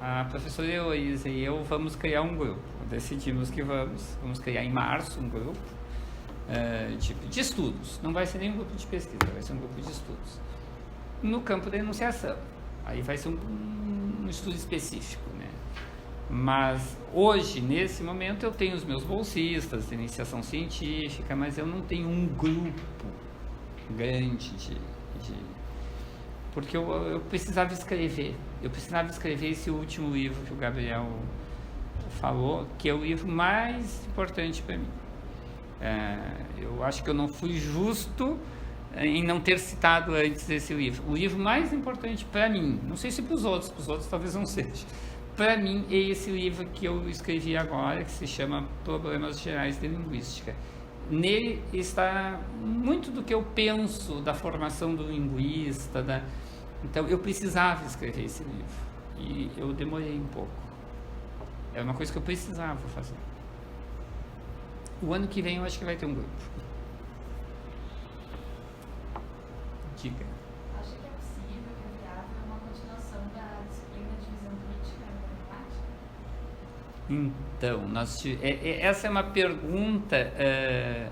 [0.02, 2.62] a professora Heloísa e eu vamos criar um grupo.
[2.90, 5.77] Decidimos que vamos, vamos criar em março um grupo
[6.48, 8.00] uh, de, de, estudos.
[8.02, 10.40] Não vai ser nem um grupo de pesquisa, vai ser um grupo de estudos.
[11.22, 12.38] No campo da enunciação.
[12.86, 13.40] Aí vai ser um,
[14.24, 15.50] um estudo específico, né?
[16.30, 21.82] Mas hoje, nesse momento, eu tenho os meus bolsistas de iniciação científica, mas eu não
[21.82, 23.06] tenho um grupo
[23.90, 25.34] grande de, de
[26.58, 28.36] porque eu, eu precisava escrever.
[28.64, 31.08] Eu precisava escrever esse último livro que o Gabriel
[32.20, 34.88] falou, que é o livro mais importante para mim.
[35.82, 36.18] É,
[36.58, 38.38] eu acho que eu não fui justo
[38.96, 41.04] em não ter citado antes esse livro.
[41.08, 44.10] O livro mais importante para mim, não sei se para os outros, para os outros
[44.10, 44.86] talvez não seja.
[45.36, 49.88] Para mim é esse livro que eu escrevi agora, que se chama Problemas Gerais de
[49.88, 50.56] Linguística.
[51.10, 56.22] Nele está muito do que eu penso da formação do linguista, da,
[56.84, 58.88] então eu precisava escrever esse livro
[59.18, 60.52] e eu demorei um pouco.
[61.74, 63.16] É uma coisa que eu precisava fazer.
[65.02, 66.30] O ano que vem eu acho que vai ter um grupo.
[70.02, 70.26] Diga.
[70.80, 75.12] Acha que é possível, que é viável uma continuação da disciplina de visão crítica na
[75.50, 75.88] matemática?
[77.10, 81.10] Então, nós, é, é, essa é uma pergunta é,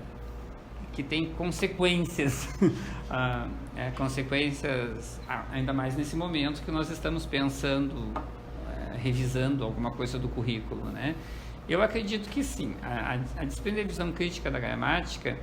[0.92, 2.48] que tem consequências.
[3.08, 3.46] ah,
[3.76, 8.12] é, consequências, ainda mais nesse momento que nós estamos pensando,
[8.68, 11.14] é, revisando alguma coisa do currículo, né?
[11.68, 12.74] Eu acredito que sim.
[12.82, 15.36] A, a, a visão crítica da gramática,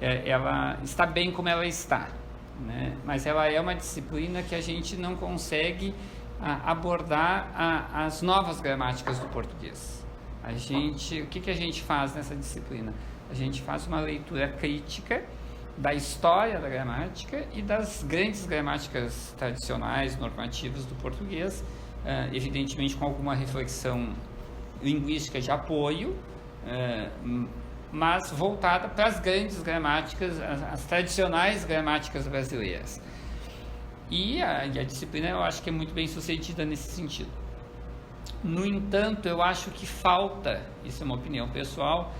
[0.00, 2.08] é, ela está bem como ela está,
[2.60, 2.96] né?
[3.04, 5.94] Mas ela é uma disciplina que a gente não consegue
[6.40, 7.52] a, abordar
[7.92, 10.04] as novas gramáticas do português.
[10.42, 12.94] A gente, o que, que a gente faz nessa disciplina?
[13.30, 15.22] A gente faz uma leitura crítica
[15.76, 23.04] da história da gramática e das grandes gramáticas tradicionais, normativas do português, uh, evidentemente com
[23.04, 24.12] alguma reflexão
[24.82, 27.48] linguística de apoio, uh,
[27.90, 33.00] mas voltada para as grandes gramáticas, as, as tradicionais gramáticas brasileiras.
[34.10, 37.30] E a, e a, disciplina eu acho que é muito bem sucedida nesse sentido.
[38.42, 42.12] No entanto, eu acho que falta, isso é uma opinião pessoal,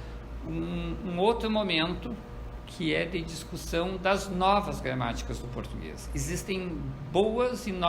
[0.47, 2.15] um, um outro momento
[2.67, 6.11] que é de discussão das novas gramáticas do português.
[6.15, 6.79] Existem
[7.11, 7.89] boas e no,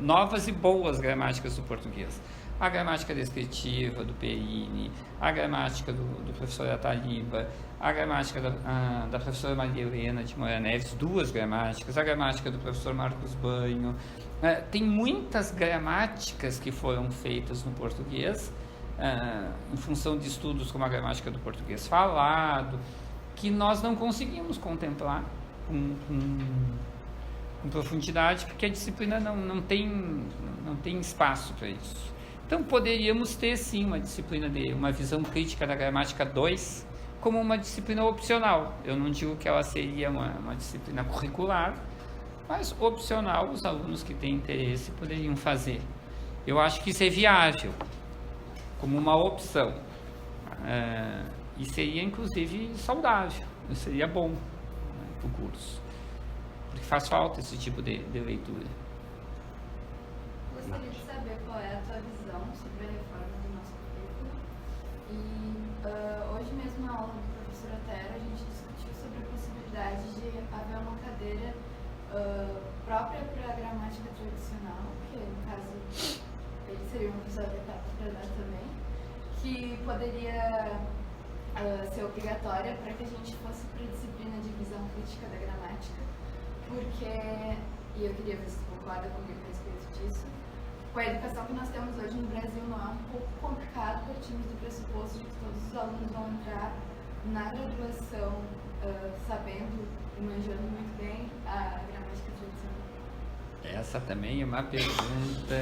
[0.00, 2.20] novas e boas gramáticas do português.
[2.62, 4.88] A gramática descritiva do Perini,
[5.20, 7.48] a gramática do, do professor Ataliba,
[7.80, 12.52] a gramática da, a, da professora Maria Helena de Moura Neves, duas gramáticas, a gramática
[12.52, 13.96] do professor Marcos Banho.
[14.40, 18.54] É, tem muitas gramáticas que foram feitas no português,
[18.96, 22.78] é, em função de estudos como a gramática do português falado,
[23.34, 25.24] que nós não conseguimos contemplar
[25.66, 26.38] com, com,
[27.60, 29.88] com profundidade, porque a disciplina não, não, tem,
[30.64, 32.12] não tem espaço para isso.
[32.52, 36.86] Então, poderíamos ter sim uma disciplina de uma visão crítica da gramática 2
[37.18, 38.78] como uma disciplina opcional.
[38.84, 41.74] Eu não digo que ela seria uma, uma disciplina curricular,
[42.46, 45.80] mas opcional, os alunos que têm interesse poderiam fazer.
[46.46, 47.72] Eu acho que isso é viável,
[48.78, 49.72] como uma opção.
[50.66, 51.24] É,
[51.56, 54.36] e seria, inclusive, saudável, seria bom né,
[55.22, 55.80] para o curso.
[56.68, 58.81] Porque faz falta esse tipo de, de leitura.
[60.62, 64.30] Gostaria de saber qual é a tua visão sobre a reforma do nosso currículo.
[65.10, 65.18] E
[65.82, 70.38] uh, hoje mesmo na aula do professor Otero, a gente discutiu sobre a possibilidade de
[70.54, 71.50] haver uma cadeira
[72.14, 76.22] uh, própria para a gramática tradicional, que no caso
[76.70, 78.66] ele seria uma pessoa adequada para dar também,
[79.42, 80.78] que poderia
[81.58, 85.42] uh, ser obrigatória para que a gente fosse para a disciplina de visão crítica da
[85.42, 85.98] gramática,
[86.70, 87.58] porque,
[87.98, 90.24] e eu queria ver se você concorda comigo a respeito disso,
[90.92, 94.46] com a educação que nós temos hoje no Brasil não é um pouco complicado partindo
[94.46, 96.72] do pressuposto de que todos os alunos vão entrar
[97.32, 98.32] na graduação
[98.82, 99.88] uh, sabendo
[100.18, 102.82] e manjando muito bem a gramática tradicional.
[103.64, 105.54] Essa também é uma pergunta.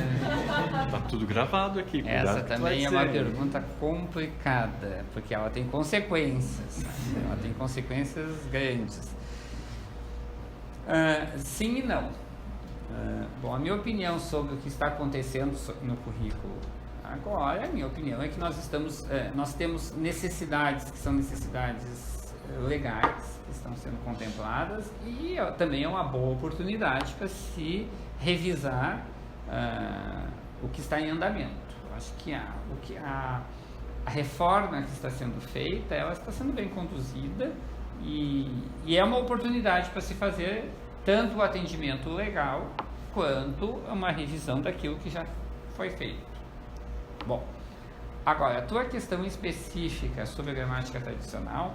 [0.86, 2.02] Está tudo gravado aqui.
[2.08, 6.84] Essa também é uma pergunta complicada, porque ela tem consequências.
[7.24, 9.14] ela tem consequências grandes.
[10.88, 12.10] Uh, sim e não.
[12.90, 16.58] Uh, bom, a minha opinião sobre o que está acontecendo no currículo
[17.04, 22.10] agora, a minha opinião é que nós estamos, uh, nós temos necessidades que são necessidades
[22.66, 27.86] legais que estão sendo contempladas e também é uma boa oportunidade para se
[28.18, 29.04] revisar
[29.48, 30.28] uh,
[30.62, 31.50] o que está em andamento.
[31.88, 33.42] Eu acho que, a, o que a,
[34.04, 37.52] a reforma que está sendo feita, ela está sendo bem conduzida
[38.02, 38.50] e,
[38.84, 40.70] e é uma oportunidade para se fazer
[41.10, 42.70] tanto o atendimento legal
[43.12, 45.26] quanto uma revisão daquilo que já
[45.74, 46.24] foi feito.
[47.26, 47.44] Bom,
[48.24, 51.74] agora, a tua questão específica sobre a gramática tradicional,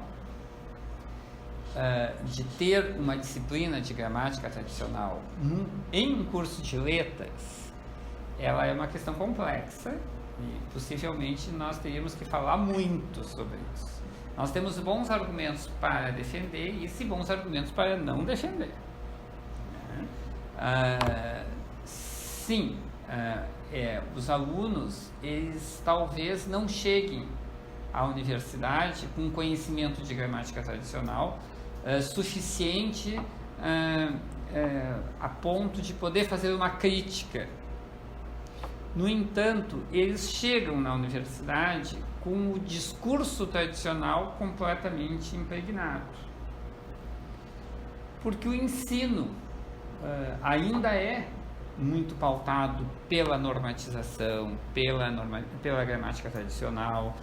[1.76, 5.22] uh, de ter uma disciplina de gramática tradicional
[5.92, 7.74] em um curso de letras,
[8.40, 9.98] ela é uma questão complexa
[10.40, 14.02] e possivelmente nós teríamos que falar muito sobre isso.
[14.38, 18.72] Nós temos bons argumentos para defender e bons argumentos para não defender.
[20.56, 21.46] Uh,
[21.84, 22.78] sim,
[23.10, 27.28] uh, é, os alunos, eles talvez não cheguem
[27.94, 31.40] à universidade com conhecimento de gramática tradicional
[31.86, 33.20] uh, suficiente
[35.20, 37.48] a ponto de poder fazer uma crítica.
[38.96, 46.06] No entanto, eles chegam na universidade com o discurso tradicional completamente impregnado.
[48.22, 49.30] Porque o ensino
[50.06, 51.28] uh, ainda é
[51.78, 57.16] muito pautado pela normatização, pela, norma, pela gramática tradicional.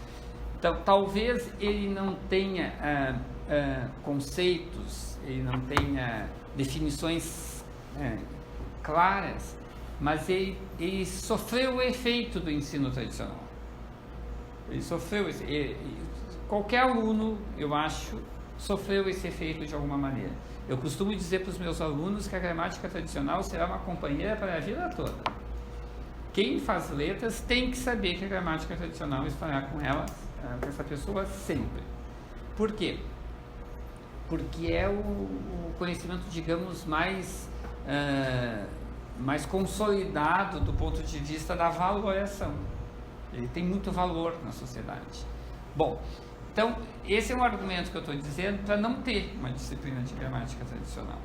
[0.59, 7.65] Então, talvez ele não tenha uh, uh, conceitos, ele não tenha definições
[8.83, 9.57] claras,
[10.01, 13.39] mas ele, ele, sofreu o efeito do ensino tradicional.
[14.69, 15.77] Ele sofreu esse, ele,
[16.49, 18.21] qualquer aluno, eu acho,
[18.59, 20.33] sofreu esse efeito de alguma maneira.
[20.69, 24.57] Eu costumo dizer para os meus alunos que a gramática tradicional será uma companheira para
[24.57, 25.15] a vida toda.
[26.33, 30.07] Quem faz letras tem que saber que a gramática tradicional estará com ela,
[30.43, 31.83] eh, com essa pessoa sempre.
[32.57, 32.99] Por quê?
[34.29, 37.51] Porque é o, o conhecimento, digamos, mais,
[37.85, 38.67] uh,
[39.19, 42.55] mais consolidado do ponto de vista da valoração.
[43.33, 45.27] Ele tem muito valor na sociedade.
[45.75, 46.01] Bom,
[46.53, 46.77] então,
[47.09, 50.63] esse é um argumento que eu estou dizendo para não ter uma disciplina de gramática
[50.67, 51.19] tradicional.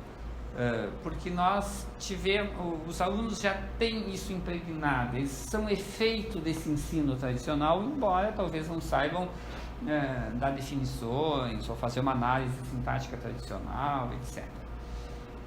[0.54, 2.50] Uh, porque nós tivemos,
[2.88, 8.80] os alunos já têm isso impregnado, eles são efeito desse ensino tradicional, embora talvez não
[8.80, 14.42] saibam uh, dar definições ou fazer uma análise sintática tradicional, etc.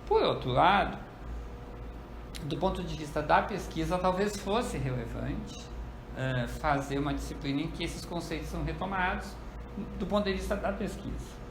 [0.05, 0.97] Por outro lado,
[2.43, 7.83] do ponto de vista da pesquisa, talvez fosse relevante uh, fazer uma disciplina em que
[7.83, 9.40] esses conceitos são retomados
[9.97, 11.41] do ponto de vista da pesquisa.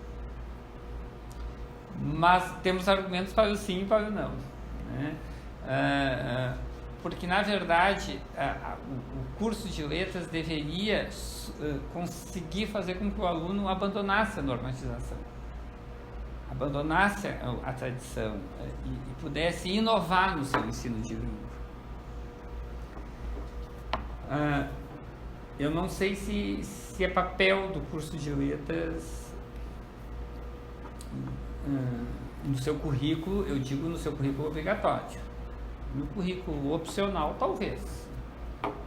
[2.01, 4.31] Mas temos argumentos para o sim e para o não.
[4.93, 5.15] Né?
[5.67, 6.59] Ah, ah,
[7.03, 13.69] porque, na verdade, o curso de letras deveria ah, conseguir fazer com que o aluno
[13.69, 15.19] abandonasse a normatização,
[16.51, 18.39] abandonasse a, tradição
[18.87, 21.51] e, pudesse inovar no seu ensino de língua.
[25.61, 29.31] Eu não sei se, se é papel do curso de letras
[31.69, 32.07] hum,
[32.45, 35.21] no seu currículo, eu digo no seu currículo obrigatório.
[35.95, 38.09] No currículo opcional, talvez.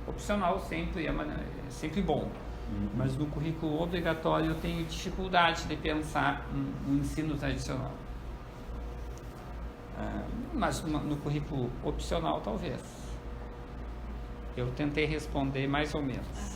[0.07, 2.23] Opcional sempre é, é sempre bom.
[2.71, 2.89] Uhum.
[2.95, 6.47] Mas no currículo obrigatório eu tenho dificuldade de pensar
[6.87, 7.91] no ensino tradicional.
[9.95, 10.23] Ah,
[10.53, 12.81] mas no currículo opcional, talvez.
[14.57, 16.51] Eu tentei responder mais ou menos.